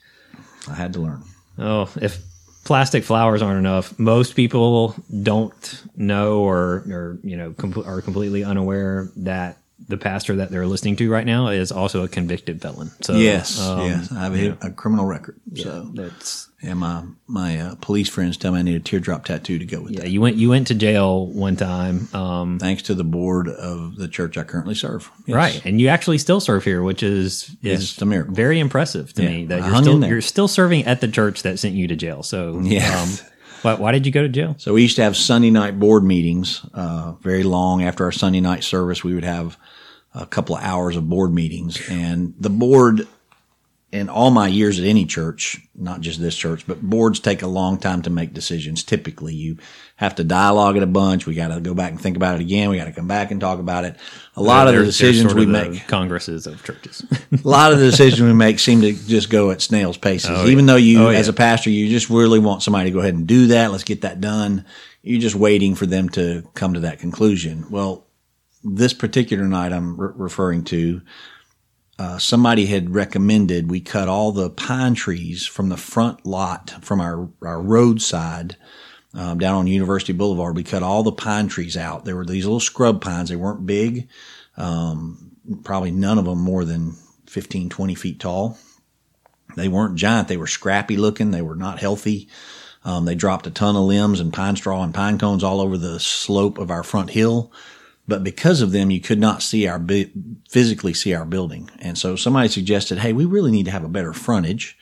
I 0.69 0.75
had 0.75 0.93
to 0.95 1.01
learn. 1.01 1.23
Oh, 1.59 1.91
if 2.01 2.23
plastic 2.65 3.05
flowers 3.05 3.43
aren't 3.43 3.59
enough. 3.59 3.99
Most 3.99 4.37
people 4.37 4.95
don't 5.23 5.83
know 5.97 6.41
or, 6.41 6.85
or 6.89 7.19
you 7.23 7.37
know, 7.37 7.53
com- 7.53 7.83
are 7.85 8.01
completely 8.01 8.45
unaware 8.45 9.11
that 9.17 9.59
the 9.89 9.97
pastor 9.97 10.37
that 10.37 10.51
they're 10.51 10.67
listening 10.67 10.97
to 10.97 11.11
right 11.11 11.27
now 11.27 11.49
is 11.49 11.73
also 11.73 12.03
a 12.05 12.09
convicted 12.09 12.61
felon. 12.63 12.91
So 13.01 13.15
yes, 13.15 13.61
um, 13.61 13.87
yes, 13.87 14.13
I 14.13 14.23
have 14.25 14.35
a, 14.35 14.67
a 14.69 14.71
criminal 14.71 15.07
record. 15.07 15.41
So 15.57 15.91
that's 15.95 16.49
and 16.63 16.79
my 16.79 17.05
my 17.27 17.59
uh, 17.59 17.75
police 17.81 18.09
friends 18.09 18.37
tell 18.37 18.53
me 18.53 18.59
I 18.59 18.63
need 18.63 18.77
a 18.77 18.81
teardrop 18.81 19.25
tattoo 19.25 19.59
to 19.59 19.65
go 19.65 19.81
with 19.81 19.93
yeah. 19.93 20.01
that. 20.01 20.11
You 20.11 20.21
went 20.21 20.37
you 20.37 20.51
went 20.51 20.67
to 20.69 20.75
jail 20.75 21.27
one 21.27 21.57
time, 21.57 22.09
um, 22.15 22.59
Thanks 22.59 22.83
to 22.83 22.95
the 22.95 23.05
board 23.05 23.49
of 23.49 23.97
the 23.97 24.09
church 24.09 24.37
I 24.37 24.45
currently 24.45 24.75
serve. 24.75 25.11
Yes. 25.27 25.35
right? 25.35 25.65
And 25.65 25.81
you 25.81 25.89
actually 25.89 26.19
still 26.19 26.41
serve 26.41 26.65
here, 26.65 26.83
which 26.83 27.03
is 27.03 27.57
Yes, 27.63 27.81
is 27.81 28.03
a 28.03 28.07
miracle. 28.07 28.35
very 28.35 28.61
impressive 28.61 29.13
to 29.15 29.23
Yeah, 29.23 29.29
me 29.31 29.47
that 29.47 29.63
I 29.63 29.69
you're 29.69 29.83
still 29.83 30.05
you're 30.05 30.21
still 30.21 30.49
serving 30.49 30.85
at 30.85 31.01
the 31.01 31.09
church 31.09 31.43
that 31.43 31.59
sent 31.59 31.75
you 31.75 31.89
to 31.89 31.97
jail. 31.97 32.23
So 32.23 32.61
Yes. 32.63 33.23
um, 33.23 33.27
why, 33.63 33.75
why 33.75 33.93
did 33.93 34.07
you 34.07 34.13
go 34.13 34.23
to 34.23 34.29
jail? 34.29 34.55
So 34.59 34.75
we 34.75 34.83
used 34.83 34.97
to 34.97 35.03
have 35.03 35.17
Sunday 35.17 35.51
night 35.51 35.79
board 35.79 36.05
meetings, 36.05 36.65
uh, 36.75 37.13
very 37.21 37.43
long. 37.43 37.83
After 37.83 38.05
our 38.05 38.13
Sunday 38.13 38.41
night 38.41 38.65
service, 38.65 39.05
we 39.05 39.15
would 39.15 39.25
have 39.25 39.57
a 40.15 40.27
couple 40.27 40.57
of 40.57 40.63
hours 40.63 40.97
of 40.97 41.09
board 41.09 41.33
meetings. 41.33 41.81
And 41.89 42.35
the 42.39 42.51
board, 42.51 43.07
in 43.93 44.09
all 44.09 44.31
my 44.31 44.47
years 44.47 44.79
at 44.79 44.85
any 44.87 45.05
church, 45.05 45.59
not 45.75 46.01
just 46.01 46.21
this 46.21 46.37
church, 46.37 46.65
but 46.65 46.81
boards 46.81 47.19
take 47.19 47.43
a 47.43 47.47
long 47.49 47.77
time 47.77 48.03
to 48.03 48.11
make 48.11 48.33
decisions. 48.33 48.85
Typically, 48.85 49.35
you 49.35 49.57
have 49.97 50.15
to 50.15 50.23
dialogue 50.25 50.77
it 50.77 50.83
a 50.85 50.87
bunch. 50.87 51.27
We 51.27 51.35
got 51.35 51.49
to 51.49 51.61
go 51.61 51.75
back 51.75 51.91
and 51.91 52.01
think 52.01 52.17
about 52.17 52.37
it 52.37 52.41
again. 52.41 52.71
We 52.71 52.77
got 52.79 52.85
to 52.85 52.93
come 52.93 53.09
back 53.09 53.33
and 53.33 53.41
talk 53.41 53.59
about 53.59 53.85
it. 53.85 53.97
A 54.37 54.43
lot 54.43 54.69
of 54.69 54.77
the 54.77 54.85
decisions 54.85 55.35
we 55.35 55.45
make, 55.45 55.89
congresses 55.89 56.47
of 56.47 56.63
churches. 56.63 57.05
a 57.33 57.49
lot 57.49 57.73
of 57.73 57.81
the 57.81 57.91
decisions 57.91 58.23
we 58.23 58.33
make 58.33 58.61
seem 58.61 58.81
to 58.83 58.93
just 58.93 59.29
go 59.29 59.51
at 59.51 59.61
snail's 59.61 59.97
paces. 59.99 60.31
Oh, 60.33 60.47
Even 60.47 60.67
yeah. 60.67 60.73
though 60.73 60.79
you, 60.79 61.03
Oh, 61.07 61.11
yeah. 61.11 61.19
as 61.19 61.27
a 61.29 61.33
pastor, 61.33 61.71
you 61.71 61.89
just 61.89 62.11
really 62.11 62.39
want 62.39 62.63
somebody 62.63 62.91
to 62.91 62.95
go 62.95 63.01
ahead 63.01 63.15
and 63.15 63.27
do 63.27 63.49
that. 63.49 63.73
Let's 63.73 63.85
get 63.85 64.03
that 64.03 64.21
done. 64.21 64.67
You're 65.03 65.21
just 65.21 65.35
waiting 65.35 65.75
for 65.75 65.87
them 65.87 66.09
to 66.11 66.49
come 66.55 66.75
to 66.75 66.81
that 66.81 67.01
conclusion. 67.01 67.67
Well, 67.71 68.07
this 68.63 68.93
particular 68.93 69.45
night 69.45 69.73
I'm 69.73 70.01
re- 70.01 70.13
referring 70.15 70.63
to, 70.67 71.01
uh, 72.01 72.17
somebody 72.17 72.65
had 72.65 72.95
recommended 72.95 73.71
we 73.71 73.79
cut 73.79 74.09
all 74.09 74.33
the 74.33 74.49
pine 74.49 74.95
trees 74.95 75.45
from 75.45 75.69
the 75.69 75.77
front 75.77 76.25
lot 76.25 76.71
from 76.81 76.99
our, 76.99 77.29
our 77.43 77.61
roadside 77.61 78.57
um, 79.13 79.37
down 79.37 79.57
on 79.57 79.67
University 79.67 80.15
Boulevard. 80.15 80.57
We 80.57 80.65
cut 80.65 80.83
all 80.83 81.03
the 81.03 81.13
pine 81.13 81.49
trees 81.49 81.77
out. 81.77 82.07
There 82.07 82.17
were 82.17 82.25
these 82.25 82.47
little 82.47 82.59
scrub 82.59 83.03
pines. 83.03 83.29
They 83.29 83.37
weren't 83.37 83.67
big. 83.67 84.09
Um, 84.57 85.33
probably 85.63 85.91
none 85.91 86.17
of 86.17 86.25
them 86.25 86.41
more 86.41 86.65
than 86.65 86.97
15, 87.27 87.69
20 87.69 87.95
feet 87.95 88.19
tall. 88.19 88.57
They 89.57 89.69
weren't 89.69 89.97
giant. 89.97 90.29
They 90.29 90.39
were 90.39 90.47
scrappy 90.47 90.97
looking. 90.97 91.33
They 91.33 91.43
were 91.43 91.55
not 91.55 91.81
healthy. 91.81 92.31
Um, 92.83 93.05
they 93.05 93.15
dropped 93.15 93.47
a 93.47 93.51
ton 93.51 93.77
of 93.77 93.83
limbs 93.83 94.21
and 94.21 94.33
pine 94.33 94.57
straw 94.57 94.83
and 94.83 94.95
pine 94.95 95.19
cones 95.19 95.45
all 95.45 95.61
over 95.61 95.77
the 95.77 96.01
slope 96.01 96.57
of 96.57 96.71
our 96.71 96.83
front 96.83 97.11
hill. 97.11 97.53
But 98.09 98.25
because 98.25 98.61
of 98.61 98.73
them, 98.73 98.91
you 98.91 99.01
could 99.01 99.21
not 99.21 99.43
see 99.43 99.69
our 99.69 99.81
physically 100.49 100.95
see 100.95 101.15
our 101.15 101.25
building. 101.25 101.71
And 101.79 101.97
so 101.97 102.17
somebody 102.17 102.49
suggested, 102.49 102.99
"Hey, 102.99 103.13
we 103.13 103.25
really 103.25 103.53
need 103.53 103.67
to 103.67 103.71
have 103.71 103.85
a 103.85 103.89
better 103.89 104.13
frontage. 104.13 104.77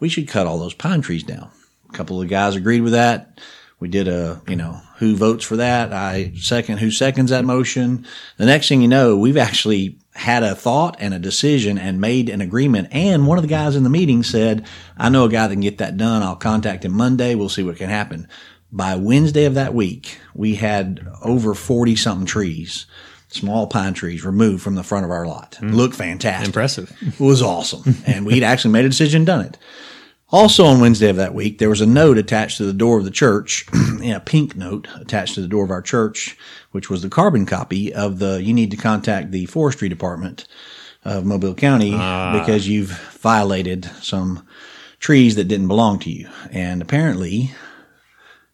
We 0.00 0.08
should 0.08 0.26
cut 0.26 0.46
all 0.46 0.58
those 0.58 0.74
pine 0.74 1.00
trees 1.00 1.22
down." 1.22 1.50
A 1.88 1.92
couple 1.92 2.20
of 2.20 2.28
guys 2.28 2.56
agreed 2.56 2.80
with 2.80 2.92
that. 2.92 3.40
We 3.78 3.88
did 3.88 4.08
a, 4.08 4.40
you 4.48 4.56
know, 4.56 4.80
who 4.98 5.16
votes 5.16 5.44
for 5.44 5.56
that? 5.56 5.92
I 5.92 6.32
second. 6.36 6.78
Who 6.78 6.90
seconds 6.90 7.30
that 7.30 7.44
motion? 7.44 8.06
The 8.36 8.46
next 8.46 8.68
thing 8.68 8.80
you 8.80 8.88
know, 8.88 9.16
we've 9.16 9.36
actually 9.36 9.98
had 10.14 10.42
a 10.42 10.54
thought 10.54 10.96
and 10.98 11.14
a 11.14 11.18
decision 11.18 11.78
and 11.78 12.00
made 12.00 12.28
an 12.28 12.40
agreement. 12.40 12.88
And 12.92 13.26
one 13.26 13.38
of 13.38 13.42
the 13.42 13.48
guys 13.48 13.76
in 13.76 13.82
the 13.82 13.90
meeting 13.90 14.22
said, 14.22 14.66
I 14.96 15.08
know 15.08 15.24
a 15.24 15.28
guy 15.30 15.46
that 15.46 15.54
can 15.54 15.60
get 15.60 15.78
that 15.78 15.96
done. 15.96 16.22
I'll 16.22 16.36
contact 16.36 16.84
him 16.84 16.92
Monday. 16.92 17.34
We'll 17.34 17.48
see 17.48 17.62
what 17.62 17.76
can 17.76 17.88
happen. 17.88 18.28
By 18.70 18.96
Wednesday 18.96 19.44
of 19.44 19.54
that 19.54 19.74
week, 19.74 20.18
we 20.34 20.54
had 20.54 21.06
over 21.22 21.54
40 21.54 21.96
something 21.96 22.26
trees, 22.26 22.86
small 23.28 23.66
pine 23.66 23.94
trees 23.94 24.24
removed 24.24 24.62
from 24.62 24.74
the 24.74 24.82
front 24.82 25.04
of 25.04 25.10
our 25.10 25.26
lot. 25.26 25.58
Mm. 25.60 25.74
Looked 25.74 25.94
fantastic. 25.94 26.46
Impressive. 26.46 26.96
It 27.00 27.20
was 27.20 27.42
awesome. 27.42 27.96
and 28.06 28.24
we'd 28.26 28.42
actually 28.42 28.72
made 28.72 28.84
a 28.84 28.90
decision 28.90 29.20
and 29.20 29.26
done 29.26 29.44
it. 29.44 29.58
Also 30.32 30.64
on 30.64 30.80
Wednesday 30.80 31.10
of 31.10 31.16
that 31.16 31.34
week, 31.34 31.58
there 31.58 31.68
was 31.68 31.82
a 31.82 31.86
note 31.86 32.16
attached 32.16 32.56
to 32.56 32.64
the 32.64 32.72
door 32.72 32.96
of 32.98 33.04
the 33.04 33.10
church, 33.10 33.66
a 34.02 34.18
pink 34.18 34.56
note 34.56 34.88
attached 34.98 35.34
to 35.34 35.42
the 35.42 35.48
door 35.48 35.62
of 35.62 35.70
our 35.70 35.82
church, 35.82 36.38
which 36.70 36.88
was 36.88 37.02
the 37.02 37.10
carbon 37.10 37.44
copy 37.44 37.92
of 37.92 38.18
the, 38.18 38.42
you 38.42 38.54
need 38.54 38.70
to 38.70 38.76
contact 38.78 39.30
the 39.30 39.44
forestry 39.44 39.90
department 39.90 40.48
of 41.04 41.26
Mobile 41.26 41.54
County 41.54 41.92
ah. 41.94 42.38
because 42.38 42.66
you've 42.66 42.98
violated 43.20 43.84
some 44.00 44.46
trees 45.00 45.34
that 45.34 45.48
didn't 45.48 45.68
belong 45.68 45.98
to 45.98 46.10
you. 46.10 46.30
And 46.50 46.80
apparently 46.80 47.50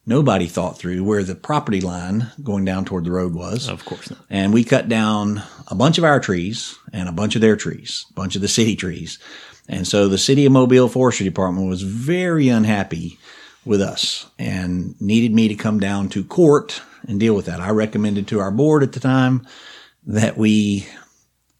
nobody 0.04 0.46
thought 0.46 0.78
through 0.78 1.04
where 1.04 1.22
the 1.22 1.36
property 1.36 1.80
line 1.80 2.32
going 2.42 2.64
down 2.64 2.86
toward 2.86 3.04
the 3.04 3.12
road 3.12 3.34
was 3.34 3.68
Of 3.68 3.84
course 3.84 4.10
not. 4.10 4.18
and 4.30 4.52
we 4.52 4.64
cut 4.64 4.88
down 4.88 5.42
a 5.68 5.74
bunch 5.74 5.98
of 5.98 6.04
our 6.04 6.18
trees 6.18 6.76
and 6.92 7.08
a 7.08 7.12
bunch 7.12 7.36
of 7.36 7.42
their 7.42 7.56
trees, 7.56 8.06
a 8.10 8.14
bunch 8.14 8.34
of 8.34 8.42
the 8.42 8.48
city 8.48 8.74
trees. 8.74 9.18
And 9.68 9.86
so 9.86 10.08
the 10.08 10.18
city 10.18 10.46
of 10.46 10.52
Mobile 10.52 10.88
Forestry 10.88 11.24
Department 11.24 11.68
was 11.68 11.82
very 11.82 12.48
unhappy 12.48 13.18
with 13.64 13.82
us 13.82 14.26
and 14.38 14.98
needed 15.00 15.34
me 15.34 15.48
to 15.48 15.54
come 15.54 15.78
down 15.78 16.08
to 16.10 16.24
court 16.24 16.80
and 17.06 17.20
deal 17.20 17.34
with 17.34 17.46
that. 17.46 17.60
I 17.60 17.70
recommended 17.70 18.26
to 18.28 18.40
our 18.40 18.50
board 18.50 18.82
at 18.82 18.92
the 18.92 19.00
time 19.00 19.46
that 20.06 20.38
we 20.38 20.86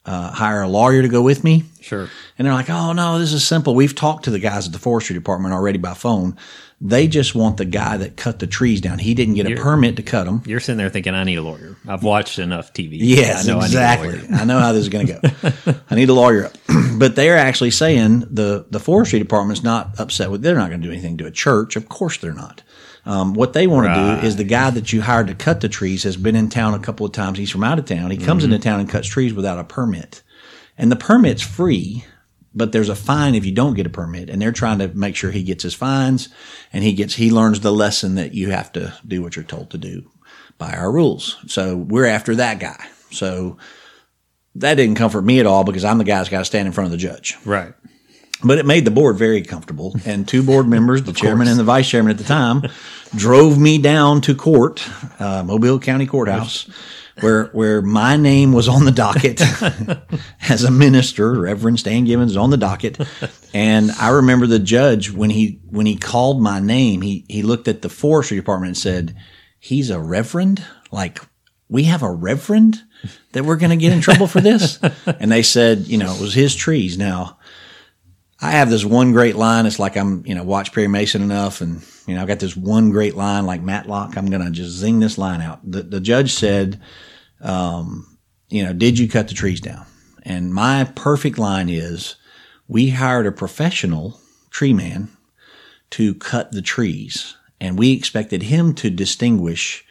uh, 0.09 0.31
hire 0.33 0.63
a 0.63 0.69
lawyer 0.69 1.03
to 1.03 1.09
go 1.09 1.21
with 1.21 1.45
me. 1.45 1.65
Sure. 1.81 2.09
And 2.39 2.47
they're 2.47 2.55
like, 2.55 2.71
oh 2.71 2.93
no, 2.93 3.19
this 3.19 3.33
is 3.33 3.47
simple. 3.47 3.75
We've 3.75 3.95
talked 3.95 4.25
to 4.25 4.31
the 4.31 4.39
guys 4.39 4.67
at 4.67 4.73
the 4.73 4.79
forestry 4.79 5.15
department 5.15 5.53
already 5.53 5.79
by 5.79 5.95
phone. 5.95 6.37
They 6.81 7.09
just 7.09 7.35
want 7.35 7.57
the 7.57 7.65
guy 7.65 7.97
that 7.97 8.17
cut 8.17 8.39
the 8.39 8.47
trees 8.47 8.81
down. 8.81 9.01
He 9.01 9.13
didn't 9.13 9.35
get 9.35 9.47
a 9.47 9.51
You're- 9.51 9.61
permit 9.61 9.97
to 9.97 10.03
cut 10.03 10.25
them. 10.25 10.43
You're 10.47 10.61
sitting 10.61 10.79
there 10.79 10.89
thinking, 10.89 11.15
I 11.15 11.25
need 11.25 11.37
a 11.37 11.43
lawyer. 11.43 11.77
I've 11.87 12.05
watched 12.05 12.39
enough 12.39 12.73
TV. 12.73 12.97
Yes, 13.01 13.49
I 13.49 13.53
know 13.53 13.59
exactly. 13.59 14.21
I 14.33 14.43
I, 14.43 14.45
know 14.45 14.61
how 14.61 14.73
this 14.73 14.83
is 14.83 14.89
going 14.89 15.09
to 15.09 15.21
go. 15.21 15.75
I 15.91 15.95
need 15.95 16.09
a 16.09 16.15
lawyer 16.15 16.51
but 16.99 17.17
they're 17.17 17.37
actually 17.37 17.71
saying 17.71 18.21
the, 18.31 18.67
the 18.71 18.81
forestry 18.81 19.19
department's 19.19 19.63
not 19.63 19.99
upset 19.99 20.31
with, 20.31 20.43
they're 20.43 20.57
not 20.57 20.69
going 20.69 20.81
to 20.81 20.87
do 20.87 20.93
anything 20.93 21.17
to 21.19 21.27
a 21.27 21.31
church. 21.31 21.77
Of 21.77 21.89
course 21.89 22.19
they're 22.19 22.33
not. 22.33 22.63
Um, 23.09 23.33
what 23.33 23.55
they 23.55 23.67
want 23.67 23.87
to 23.87 23.95
do 24.21 24.27
is 24.27 24.37
the 24.37 24.45
guy 24.45 24.69
that 24.71 24.93
you 24.93 25.01
hired 25.01 25.29
to 25.29 25.35
cut 25.35 25.63
the 25.63 25.69
trees 25.69 26.03
has 26.03 26.17
been 26.17 26.37
in 26.37 26.51
town 26.51 26.75
a 26.75 26.79
couple 26.79 27.07
of 27.07 27.13
times. 27.13 27.39
He's 27.39 27.51
from 27.51 27.65
out 27.65 27.79
of 27.79 27.87
town. 27.87 28.11
He 28.11 28.19
comes 28.19 28.45
Mm-hmm. 28.45 28.53
into 28.53 28.63
town 28.65 28.81
and 28.81 28.89
cuts 28.89 29.09
trees 29.09 29.33
without 29.33 29.59
a 29.59 29.65
permit. 29.65 30.23
And 30.77 30.93
the 30.93 30.97
permit's 30.97 31.41
free, 31.43 32.05
but 32.55 32.73
there's 32.73 32.91
a 32.91 32.95
fine 32.95 33.35
if 33.35 33.47
you 33.47 33.53
don't 33.53 33.73
get 33.75 33.87
a 33.87 33.91
permit. 33.91 34.29
And 34.29 34.43
they're 34.43 34.53
trying 34.53 34.79
to 34.81 34.89
make 34.89 35.17
sure 35.17 35.31
he 35.31 35.43
gets 35.43 35.63
his 35.63 35.73
fines 35.75 36.29
and 36.73 36.85
he 36.85 36.93
gets, 36.93 37.15
he 37.15 37.31
learns 37.31 37.61
the 37.61 37.73
lesson 37.73 38.17
that 38.17 38.35
you 38.35 38.51
have 38.51 38.71
to 38.73 38.93
do 39.07 39.23
what 39.23 39.37
you're 39.37 39.45
told 39.45 39.71
to 39.71 39.79
do 39.79 40.11
by 40.59 40.73
our 40.75 40.93
rules. 40.93 41.39
So 41.47 41.77
we're 41.79 42.05
after 42.07 42.35
that 42.37 42.61
guy. 42.61 42.87
So 43.11 43.57
that 44.57 44.75
didn't 44.75 44.97
comfort 44.97 45.23
me 45.23 45.41
at 45.41 45.47
all 45.47 45.65
because 45.65 45.85
I'm 45.85 45.97
the 45.99 46.05
guy 46.05 46.17
that's 46.19 46.29
got 46.29 46.41
to 46.41 46.45
stand 46.45 46.67
in 46.67 46.73
front 46.73 46.87
of 46.87 46.91
the 46.93 46.99
judge. 46.99 47.39
Right. 47.47 47.73
But 48.45 48.59
it 48.59 48.67
made 48.67 48.85
the 48.85 48.93
board 48.93 49.17
very 49.17 49.43
comfortable. 49.43 49.97
And 50.05 50.27
two 50.29 50.45
board 50.45 50.69
members, 50.69 51.03
the 51.03 51.13
chairman 51.13 51.49
and 51.49 51.59
the 51.59 51.65
vice 51.65 51.89
chairman 51.91 52.13
at 52.13 52.19
the 52.19 52.25
time, 52.25 52.63
drove 53.15 53.59
me 53.59 53.79
down 53.79 54.21
to 54.23 54.35
court, 54.35 54.89
uh, 55.21 55.43
Mobile 55.43 55.79
County 55.79 56.07
Courthouse, 56.07 56.69
where 57.21 57.47
where 57.47 57.83
my 57.83 58.17
name 58.17 58.53
was 58.53 58.69
on 58.69 58.85
the 58.85 58.93
docket 58.93 59.41
as 60.49 60.65
a 60.65 60.71
minister. 60.71 61.33
Reverend 61.41 61.81
Stan 61.81 62.05
Givens 62.05 62.37
on 62.37 62.51
the 62.51 62.57
docket. 62.57 62.99
And 63.55 63.91
I 63.93 64.11
remember 64.11 64.47
the 64.47 64.59
judge 64.59 65.11
when 65.11 65.31
he 65.31 65.61
when 65.71 65.87
he 65.87 65.97
called 65.97 66.41
my 66.41 66.61
name, 66.61 67.03
he 67.03 67.25
he 67.29 67.43
looked 67.43 67.69
at 67.69 67.83
the 67.83 67.89
forestry 67.89 68.37
department 68.37 68.71
and 68.71 68.79
said, 68.79 69.17
He's 69.59 69.91
a 69.91 70.01
reverend? 70.01 70.65
Like 70.91 71.21
we 71.69 71.85
have 71.85 72.03
a 72.03 72.13
reverend 72.13 72.83
that 73.33 73.45
we're 73.45 73.57
going 73.57 73.71
to 73.71 73.77
get 73.77 73.93
in 73.93 74.01
trouble 74.01 74.27
for 74.27 74.41
this? 74.41 74.79
And 75.21 75.33
they 75.33 75.43
said, 75.43 75.87
you 75.87 75.99
know, 75.99 76.15
it 76.15 76.21
was 76.21 76.35
his 76.35 76.55
trees. 76.55 76.97
Now, 76.97 77.38
I 78.41 78.53
have 78.53 78.71
this 78.71 78.85
one 78.85 79.13
great 79.13 79.35
line. 79.37 79.67
It's 79.67 79.79
like 79.81 79.97
I'm, 79.97 80.25
you 80.25 80.35
know, 80.35 80.45
watch 80.45 80.73
Perry 80.73 80.87
Mason 80.89 81.23
enough, 81.23 81.61
and 81.61 81.83
you 82.07 82.15
know, 82.15 82.23
I've 82.23 82.29
got 82.29 82.39
this 82.39 82.57
one 82.57 82.91
great 82.91 83.17
line 83.17 83.47
like 83.47 83.63
Matlock. 83.63 84.17
I'm 84.17 84.27
gonna 84.27 84.51
just 84.51 84.71
zing 84.71 85.01
this 85.01 85.19
line 85.19 85.41
out. 85.41 85.59
The, 85.69 85.83
the 85.83 86.01
judge 86.01 86.33
said, 86.35 86.81
um, 87.41 88.19
you 88.49 88.65
know, 88.65 88.73
did 88.73 88.99
you 88.99 89.09
cut 89.09 89.29
the 89.29 89.35
trees 89.35 89.61
down? 89.61 89.87
And 90.23 90.53
my 90.55 90.85
perfect 90.95 91.39
line 91.39 91.69
is, 91.69 92.17
we 92.69 92.91
hired 92.91 93.27
a 93.27 93.33
professional 93.33 94.21
tree 94.51 94.73
man 94.75 95.09
to 95.91 96.15
cut 96.15 96.53
the 96.53 96.63
trees, 96.63 97.37
and 97.61 97.77
we 97.79 97.93
expected 97.93 98.45
him 98.45 98.73
to 98.75 98.89
distinguish 98.91 99.85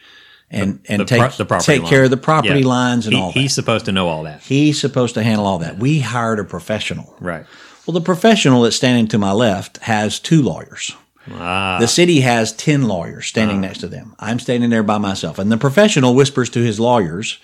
and 0.50 0.80
and 0.88 1.00
The, 1.00 1.04
take 1.04 1.18
pro- 1.20 1.44
the 1.44 1.58
take 1.58 1.82
line. 1.82 1.90
care 1.90 2.04
of 2.04 2.10
the 2.10 2.16
property 2.16 2.60
Yeah. 2.60 2.66
lines 2.66 3.06
and 3.06 3.14
He- 3.14 3.20
all. 3.20 3.32
He's 3.32 3.52
supposed 3.52 3.84
to 3.84 3.92
know 3.92 4.08
all 4.08 4.22
that. 4.22 4.40
He's 4.42 4.80
supposed 4.80 5.12
to 5.14 5.22
handle 5.22 5.44
all 5.46 5.58
that. 5.58 5.78
We 5.78 6.00
hired 6.00 6.38
a 6.38 6.44
professional. 6.44 7.14
Right. 7.20 7.44
Well, 7.88 7.94
the 7.94 8.00
professional 8.02 8.62
that's 8.62 8.76
standing 8.76 9.08
to 9.08 9.18
my 9.18 9.32
left 9.32 9.78
has 9.78 10.20
two 10.20 10.42
lawyers. 10.42 10.94
Ah, 11.32 11.78
The 11.80 11.88
city 11.88 12.20
has 12.20 12.52
10 12.52 12.82
lawyers 12.82 13.26
standing 13.26 13.62
next 13.62 13.78
to 13.78 13.88
them. 13.88 14.14
I'm 14.20 14.38
standing 14.38 14.68
there 14.70 14.82
by 14.82 14.98
myself. 14.98 15.38
And 15.38 15.50
the 15.50 15.56
professional 15.56 16.14
whispers 16.14 16.50
to 16.50 16.60
his 16.62 16.78
lawyers 16.78 17.38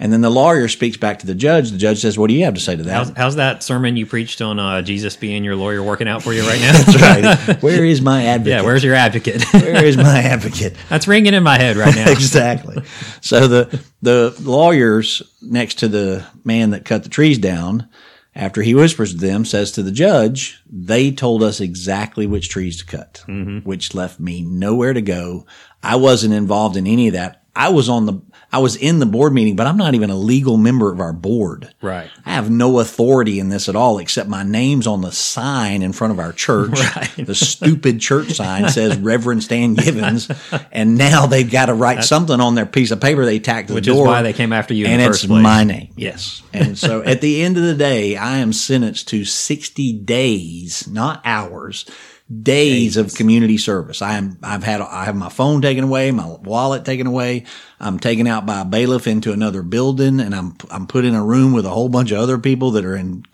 And 0.00 0.12
then 0.12 0.20
the 0.20 0.30
lawyer 0.30 0.68
speaks 0.68 0.96
back 0.96 1.18
to 1.18 1.26
the 1.26 1.34
judge. 1.34 1.72
The 1.72 1.76
judge 1.78 1.98
says, 1.98 2.16
"What 2.16 2.28
do 2.28 2.34
you 2.34 2.44
have 2.44 2.54
to 2.54 2.60
say 2.60 2.76
to 2.76 2.82
that?" 2.84 2.94
How's, 2.94 3.12
how's 3.16 3.34
that 3.36 3.64
sermon 3.64 3.96
you 3.96 4.06
preached 4.06 4.40
on 4.40 4.60
uh, 4.60 4.80
Jesus 4.80 5.16
being 5.16 5.42
your 5.42 5.56
lawyer 5.56 5.82
working 5.82 6.06
out 6.06 6.22
for 6.22 6.32
you 6.32 6.42
right 6.46 6.60
now? 6.60 6.72
That's 6.78 7.02
right. 7.50 7.62
Where 7.64 7.84
is 7.84 8.00
my 8.00 8.26
advocate? 8.26 8.60
yeah, 8.60 8.62
where's 8.62 8.84
your 8.84 8.94
advocate? 8.94 9.42
Where 9.52 9.84
is 9.84 9.96
my 9.96 10.20
advocate? 10.22 10.76
That's 10.88 11.08
ringing 11.08 11.34
in 11.34 11.42
my 11.42 11.58
head 11.58 11.76
right 11.76 11.92
now. 11.96 12.12
exactly. 12.12 12.80
So 13.22 13.48
the 13.48 13.82
the 14.00 14.36
lawyers 14.40 15.20
next 15.42 15.80
to 15.80 15.88
the 15.88 16.24
man 16.44 16.70
that 16.70 16.84
cut 16.84 17.02
the 17.02 17.08
trees 17.08 17.38
down, 17.38 17.88
after 18.34 18.62
he 18.62 18.74
whispers 18.74 19.12
to 19.12 19.18
them, 19.18 19.44
says 19.44 19.72
to 19.72 19.82
the 19.82 19.92
judge, 19.92 20.62
"They 20.70 21.10
told 21.10 21.42
us 21.42 21.60
exactly 21.60 22.26
which 22.26 22.48
trees 22.48 22.78
to 22.78 22.86
cut, 22.86 23.24
mm-hmm. 23.26 23.58
which 23.58 23.94
left 23.94 24.20
me 24.20 24.42
nowhere 24.42 24.92
to 24.92 25.02
go. 25.02 25.46
I 25.82 25.96
wasn't 25.96 26.34
involved 26.34 26.76
in 26.76 26.86
any 26.86 27.08
of 27.08 27.14
that. 27.14 27.42
I 27.54 27.70
was 27.70 27.88
on 27.88 28.06
the 28.06 28.20
I 28.50 28.58
was 28.58 28.76
in 28.76 28.98
the 28.98 29.06
board 29.06 29.34
meeting, 29.34 29.56
but 29.56 29.66
I'm 29.66 29.76
not 29.76 29.94
even 29.94 30.08
a 30.08 30.16
legal 30.16 30.56
member 30.56 30.90
of 30.90 31.00
our 31.00 31.12
board. 31.12 31.72
Right. 31.82 32.10
I 32.24 32.30
have 32.30 32.50
no 32.50 32.78
authority 32.78 33.38
in 33.40 33.50
this 33.50 33.68
at 33.68 33.76
all, 33.76 33.98
except 33.98 34.28
my 34.28 34.42
name's 34.42 34.86
on 34.86 35.02
the 35.02 35.12
sign 35.12 35.82
in 35.82 35.92
front 35.92 36.12
of 36.12 36.18
our 36.18 36.32
church. 36.32 36.78
Right. 36.78 37.26
The 37.26 37.34
stupid 37.34 38.00
church 38.00 38.34
sign 38.34 38.68
says 38.70 38.96
Reverend 38.98 39.42
Stan 39.42 39.74
Givens, 39.74 40.30
and 40.72 40.96
now 40.96 41.26
they've 41.26 41.50
got 41.50 41.66
to 41.66 41.74
write 41.74 42.02
something 42.02 42.40
on 42.40 42.54
their 42.54 42.66
piece 42.66 42.90
of 42.90 43.00
paper 43.00 43.24
they 43.24 43.38
tacked 43.38 43.68
to 43.68 43.74
Which 43.74 43.88
is 43.88 43.96
why 43.96 44.22
they 44.22 44.32
came 44.32 44.52
after 44.52 44.74
you 44.74 44.86
in 44.86 44.92
and 44.92 45.00
the 45.02 45.08
it's 45.08 45.26
my 45.26 45.64
name. 45.64 45.92
Yes. 45.96 46.42
And 46.52 46.78
so 46.78 47.02
at 47.02 47.20
the 47.20 47.42
end 47.42 47.56
of 47.56 47.64
the 47.64 47.74
day, 47.74 48.16
I 48.16 48.38
am 48.38 48.52
sentenced 48.52 49.08
to 49.08 49.24
60 49.24 49.92
days, 50.00 50.88
not 50.88 51.20
hours, 51.24 51.84
days 52.30 52.98
of 52.98 53.14
community 53.14 53.56
service. 53.56 54.02
I 54.02 54.14
am, 54.14 54.38
I've 54.42 54.62
had, 54.62 54.82
I 54.82 55.06
have 55.06 55.16
my 55.16 55.30
phone 55.30 55.62
taken 55.62 55.84
away, 55.84 56.10
my 56.10 56.26
wallet 56.26 56.84
taken 56.84 57.06
away. 57.06 57.44
I'm 57.80 57.98
taken 57.98 58.26
out 58.26 58.44
by 58.44 58.60
a 58.60 58.64
bailiff 58.66 59.06
into 59.06 59.32
another 59.32 59.62
building 59.62 60.20
and 60.20 60.34
I'm, 60.34 60.54
I'm 60.70 60.86
put 60.86 61.06
in 61.06 61.14
a 61.14 61.24
room 61.24 61.54
with 61.54 61.64
a 61.64 61.70
whole 61.70 61.88
bunch 61.88 62.10
of 62.10 62.18
other 62.18 62.36
people 62.36 62.72
that 62.72 62.84
are 62.84 62.96
in 62.96 63.24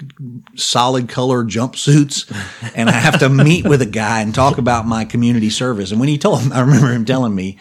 solid 0.54 1.09
color 1.09 1.42
jumpsuits. 1.44 2.30
and 2.76 2.88
I 2.88 2.92
have 2.92 3.18
to 3.18 3.28
meet 3.28 3.66
with 3.66 3.83
a 3.83 3.87
guy 3.87 4.20
and 4.20 4.33
talk 4.33 4.59
about 4.59 4.87
my 4.87 5.04
community 5.04 5.50
service. 5.50 5.90
And 5.90 5.98
when 5.98 6.09
he 6.09 6.16
told 6.16 6.42
him, 6.42 6.52
I 6.52 6.61
remember 6.61 6.92
him 6.92 7.04
telling 7.04 7.35
me, 7.35 7.59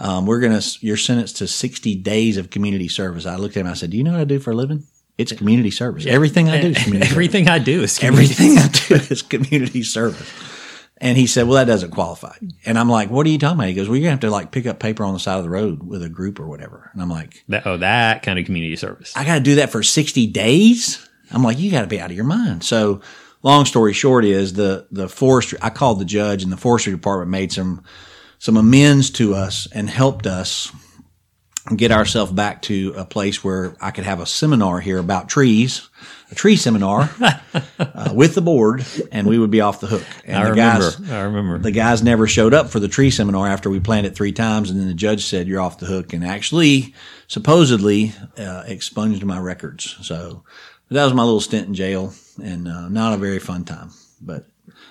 um, 0.00 0.26
we're 0.26 0.40
going 0.40 0.58
to, 0.60 0.78
you're 0.80 0.96
sentenced 0.98 1.38
to 1.38 1.46
60 1.46 1.94
days 1.96 2.36
of 2.36 2.50
community 2.50 2.88
service. 2.88 3.24
I 3.24 3.36
looked 3.36 3.56
at 3.56 3.60
him, 3.60 3.68
I 3.68 3.74
said, 3.74 3.90
do 3.90 3.96
you 3.96 4.04
know 4.04 4.12
what 4.12 4.20
I 4.20 4.24
do 4.24 4.38
for 4.38 4.50
a 4.50 4.54
living? 4.54 4.84
It's 5.16 5.32
community 5.32 5.70
service. 5.70 6.04
Everything 6.04 6.48
I 6.48 6.60
do 6.60 6.68
is 6.68 6.78
community 6.84 7.06
service. 7.06 7.12
Everything 7.12 7.48
I 7.48 7.58
do 7.58 7.82
is 7.82 7.98
community. 7.98 8.32
Everything 8.32 8.58
I 8.58 8.68
do 8.68 9.14
is 9.14 9.22
community 9.22 9.82
service. 9.82 10.53
And 10.98 11.18
he 11.18 11.26
said, 11.26 11.46
well, 11.46 11.56
that 11.56 11.70
doesn't 11.70 11.90
qualify. 11.90 12.36
And 12.64 12.78
I'm 12.78 12.88
like, 12.88 13.10
what 13.10 13.26
are 13.26 13.30
you 13.30 13.38
talking 13.38 13.58
about? 13.58 13.68
He 13.68 13.74
goes, 13.74 13.88
well, 13.88 13.96
you're 13.96 14.08
going 14.08 14.18
to 14.18 14.26
have 14.26 14.30
to 14.30 14.34
like 14.34 14.52
pick 14.52 14.66
up 14.66 14.78
paper 14.78 15.04
on 15.04 15.12
the 15.12 15.20
side 15.20 15.38
of 15.38 15.42
the 15.42 15.50
road 15.50 15.82
with 15.82 16.02
a 16.02 16.08
group 16.08 16.38
or 16.38 16.46
whatever. 16.46 16.90
And 16.92 17.02
I'm 17.02 17.10
like, 17.10 17.44
That, 17.48 17.66
oh, 17.66 17.76
that 17.78 18.22
kind 18.22 18.38
of 18.38 18.44
community 18.44 18.76
service. 18.76 19.12
I 19.16 19.24
got 19.24 19.34
to 19.34 19.40
do 19.40 19.56
that 19.56 19.70
for 19.70 19.82
60 19.82 20.28
days. 20.28 21.06
I'm 21.32 21.42
like, 21.42 21.58
you 21.58 21.70
got 21.70 21.80
to 21.80 21.88
be 21.88 22.00
out 22.00 22.10
of 22.10 22.16
your 22.16 22.24
mind. 22.24 22.62
So 22.62 23.00
long 23.42 23.64
story 23.64 23.92
short 23.92 24.24
is 24.24 24.52
the, 24.52 24.86
the 24.90 25.08
forestry, 25.08 25.58
I 25.60 25.70
called 25.70 25.98
the 25.98 26.04
judge 26.04 26.44
and 26.44 26.52
the 26.52 26.56
forestry 26.56 26.92
department 26.92 27.30
made 27.30 27.52
some, 27.52 27.82
some 28.38 28.56
amends 28.56 29.10
to 29.12 29.34
us 29.34 29.66
and 29.72 29.90
helped 29.90 30.26
us 30.26 30.70
get 31.76 31.90
ourselves 31.90 32.30
back 32.30 32.62
to 32.62 32.92
a 32.96 33.04
place 33.04 33.42
where 33.42 33.74
I 33.80 33.90
could 33.90 34.04
have 34.04 34.20
a 34.20 34.26
seminar 34.26 34.80
here 34.80 34.98
about 34.98 35.28
trees, 35.28 35.88
a 36.34 36.36
tree 36.36 36.56
seminar 36.56 37.10
uh, 37.78 38.12
with 38.12 38.34
the 38.34 38.42
board, 38.42 38.84
and 39.12 39.26
we 39.26 39.38
would 39.38 39.50
be 39.50 39.60
off 39.60 39.80
the 39.80 39.86
hook. 39.86 40.04
And 40.24 40.36
I 40.36 40.44
the 40.44 40.50
remember. 40.50 40.90
guys, 40.90 41.10
I 41.10 41.20
remember. 41.22 41.58
the 41.58 41.70
guys 41.70 42.02
never 42.02 42.26
showed 42.26 42.52
up 42.52 42.70
for 42.70 42.80
the 42.80 42.88
tree 42.88 43.10
seminar 43.10 43.46
after 43.46 43.70
we 43.70 43.80
planned 43.80 44.06
it 44.06 44.14
three 44.16 44.32
times, 44.32 44.70
and 44.70 44.80
then 44.80 44.88
the 44.88 44.94
judge 44.94 45.24
said 45.24 45.46
you're 45.46 45.60
off 45.60 45.78
the 45.78 45.86
hook, 45.86 46.12
and 46.12 46.24
actually, 46.24 46.94
supposedly, 47.28 48.12
uh, 48.36 48.64
expunged 48.66 49.24
my 49.24 49.38
records. 49.38 49.96
So 50.02 50.42
that 50.90 51.04
was 51.04 51.14
my 51.14 51.22
little 51.22 51.40
stint 51.40 51.68
in 51.68 51.74
jail, 51.74 52.12
and 52.42 52.66
uh, 52.68 52.88
not 52.88 53.14
a 53.14 53.18
very 53.18 53.38
fun 53.38 53.64
time. 53.64 53.90
But 54.20 54.46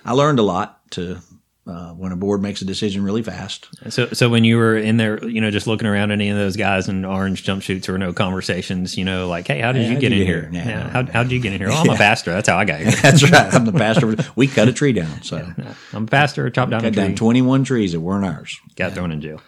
I 0.06 0.14
learned 0.14 0.40
a 0.40 0.44
lot 0.44 0.90
to. 0.92 1.20
Uh, 1.66 1.92
when 1.94 2.12
a 2.12 2.16
board 2.18 2.42
makes 2.42 2.62
a 2.62 2.66
decision 2.66 3.02
really 3.06 3.24
fast, 3.24 3.70
So, 3.88 4.08
so 4.08 4.28
when 4.28 4.44
you 4.44 4.58
were 4.58 4.76
in 4.76 4.98
there, 4.98 5.24
you 5.26 5.40
know, 5.40 5.50
just 5.50 5.66
looking 5.66 5.88
around 5.88 6.12
any 6.12 6.28
of 6.28 6.36
those 6.36 6.58
guys 6.58 6.90
in 6.90 7.06
orange 7.06 7.46
jumpsuits 7.46 7.88
or 7.88 7.98
no 7.98 8.12
conversations, 8.12 8.98
you 8.98 9.06
know, 9.06 9.30
like, 9.30 9.48
hey, 9.48 9.62
how 9.62 9.72
did 9.72 9.84
Hey, 9.86 9.94
you 9.94 9.98
get 9.98 10.12
in 10.12 10.18
get 10.18 10.28
here? 10.28 10.42
here? 10.42 10.50
Yeah. 10.52 10.68
Yeah, 10.68 10.90
how 10.90 11.06
how 11.06 11.24
did 11.24 11.32
you 11.32 11.40
get 11.40 11.54
in 11.54 11.60
here? 11.62 11.70
Oh, 11.72 11.76
I'm 11.76 11.90
a 11.90 11.96
pastor. 12.10 12.34
That's 12.34 12.50
how 12.50 12.58
I 12.58 12.66
got 12.66 12.80
here. 12.82 12.92
that's 12.92 13.24
right. 13.32 13.54
I'm 13.54 13.64
the 13.64 13.72
pastor. 13.72 14.14
We 14.36 14.48
cut 14.48 14.68
a 14.68 14.74
tree 14.74 14.92
down, 14.92 15.22
so 15.24 15.38
I'm 15.94 16.04
a 16.04 16.08
pastor. 16.08 16.50
Chopped 16.50 16.72
down 16.72 16.82
a 16.82 16.84
cut 16.88 16.96
down 16.96 17.16
21 17.16 17.64
trees 17.64 17.94
that 17.94 18.02
weren't 18.02 18.26
ours. 18.26 18.60
got 18.76 18.92
thrown 18.92 19.14
in 19.14 19.22
jail. 19.22 19.40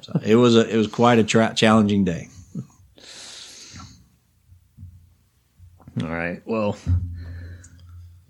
So 0.00 0.18
it 0.24 0.34
was 0.34 0.56
a 0.56 0.68
it 0.68 0.76
was 0.76 0.88
quite 0.88 1.20
a 1.20 1.24
tra- 1.24 1.54
challenging 1.54 2.02
day. 2.04 2.26
All 6.02 6.08
right. 6.08 6.42
Well, 6.44 6.76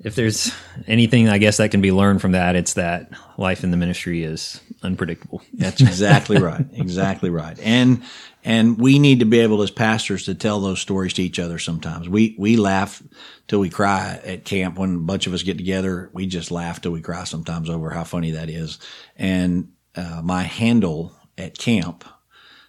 if 0.07 0.15
there's 0.15 0.53
anything, 0.87 1.29
I 1.29 1.39
guess 1.39 1.57
that 1.57 1.73
can 1.73 1.81
be 1.81 1.91
learned 1.91 2.21
from 2.21 2.31
that, 2.31 2.55
it's 2.55 2.75
that 2.75 3.11
life 3.37 3.65
in 3.65 3.73
the 3.73 3.77
ministry 3.77 4.23
is 4.23 4.61
unpredictable. 4.81 5.43
That's 5.53 5.81
exactly 5.81 6.39
right. 6.39 6.65
Exactly 6.75 7.29
right. 7.29 7.59
And 7.61 8.05
and 8.45 8.81
we 8.81 9.01
need 9.01 9.19
to 9.19 9.25
be 9.25 9.41
able 9.41 9.63
as 9.63 9.73
pastors 9.73 10.27
to 10.27 10.37
tell 10.37 10.61
those 10.61 10.79
stories 10.79 11.13
to 11.15 11.25
each 11.25 11.41
other 11.41 11.59
sometimes. 11.59 12.09
We 12.09 12.37
we 12.39 12.57
laugh 12.57 13.03
till 13.49 13.59
we 13.59 13.69
cry 13.69 14.21
at 14.23 14.45
camp 14.45 14.79
when 14.79 14.95
a 14.95 14.99
bunch 14.99 15.27
of 15.27 15.35
us 15.35 15.43
get 15.43 15.57
together. 15.57 16.09
We 16.13 16.27
just 16.27 16.53
laugh 16.53 16.81
till 16.81 16.93
we 16.93 17.01
cry 17.01 17.25
sometimes 17.25 17.69
over 17.69 17.91
how 17.91 18.05
funny 18.05 18.31
that 18.31 18.49
is. 18.49 18.79
And 19.17 19.73
uh, 19.97 20.21
my 20.23 20.45
handle 20.45 21.17
at 21.37 21.59
camp 21.59 22.05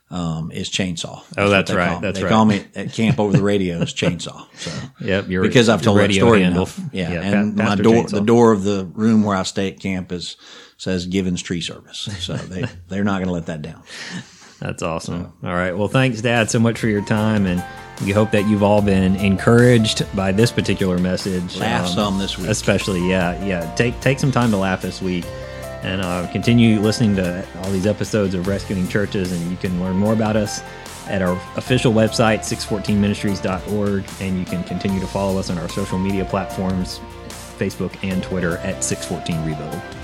um, 0.10 0.52
is 0.52 0.70
chainsaw. 0.70 1.22
Oh, 1.38 1.50
that's 1.50 1.72
right. 1.74 2.00
That's 2.02 2.18
they 2.20 2.24
right. 2.24 2.30
call 2.32 2.46
me 2.46 2.66
at 2.76 2.94
camp 2.94 3.20
over 3.20 3.36
the 3.36 3.44
radio 3.44 3.78
is 3.82 3.94
chainsaw. 3.94 4.46
So 4.58 4.72
Yep. 5.06 5.28
Your, 5.30 5.42
because 5.44 5.68
I've 5.70 5.82
told 5.82 6.00
that 6.00 6.14
story 6.14 6.44
handle. 6.44 6.62
enough. 6.64 6.80
Yeah, 6.94 7.12
Yeah, 7.12 7.22
and 7.42 7.56
my 7.56 7.76
door, 7.76 8.04
Chainsaw. 8.06 8.12
the 8.12 8.22
door 8.22 8.52
of 8.54 8.64
the 8.64 8.86
room 8.94 9.24
where 9.24 9.36
I 9.36 9.44
stay 9.44 9.70
at 9.72 9.80
camp 9.80 10.12
is 10.12 10.38
says 10.78 11.08
Givens 11.08 11.42
Tree 11.42 11.60
Service. 11.62 12.08
So 12.20 12.36
they 12.36 12.66
they're 12.88 13.04
not 13.04 13.16
going 13.18 13.28
to 13.28 13.34
let 13.34 13.48
that 13.48 13.62
down. 13.62 13.84
That's 14.60 14.82
awesome. 14.82 15.34
All 15.44 15.54
right. 15.54 15.78
Well, 15.78 15.88
thanks, 15.88 16.22
Dad, 16.22 16.50
so 16.50 16.60
much 16.60 16.80
for 16.80 16.88
your 16.88 17.04
time. 17.06 17.46
And 17.46 17.64
we 18.04 18.12
hope 18.12 18.32
that 18.32 18.48
you've 18.48 18.64
all 18.64 18.82
been 18.82 19.16
encouraged 19.18 20.04
by 20.16 20.32
this 20.32 20.52
particular 20.52 20.98
message. 20.98 21.58
Laugh 21.58 21.88
some 21.88 22.18
this 22.18 22.38
week. 22.40 22.48
Especially, 22.50 23.08
yeah. 23.08 23.44
Yeah. 23.46 23.72
Take, 23.76 24.00
take 24.02 24.18
some 24.20 24.32
time 24.32 24.50
to 24.52 24.58
laugh 24.58 24.82
this 24.82 25.00
week. 25.02 25.26
And 25.84 26.02
uh, 26.02 26.28
continue 26.32 26.80
listening 26.80 27.16
to 27.18 27.46
all 27.60 27.72
these 27.72 27.86
episodes 27.86 28.34
of 28.34 28.48
Rescuing 28.48 28.88
Churches. 28.88 29.32
And 29.32 29.52
you 29.52 29.58
can 29.58 29.80
learn 29.80 29.96
more 29.96 30.14
about 30.14 30.36
us 30.36 30.62
at 31.08 31.22
our 31.22 31.34
official 31.56 31.94
website, 31.94 32.40
614ministries.org. 32.40 34.06
And 34.20 34.40
you 34.40 34.46
can 34.46 34.64
continue 34.64 35.00
to 35.00 35.08
follow 35.08 35.40
us 35.40 35.50
on 35.50 35.58
our 35.58 35.70
social 35.70 36.00
media 36.00 36.26
platforms, 36.26 37.00
Facebook 37.30 37.96
and 38.04 38.22
Twitter 38.24 38.58
at 38.58 38.84
614 38.84 39.46
Rebuild. 39.46 39.97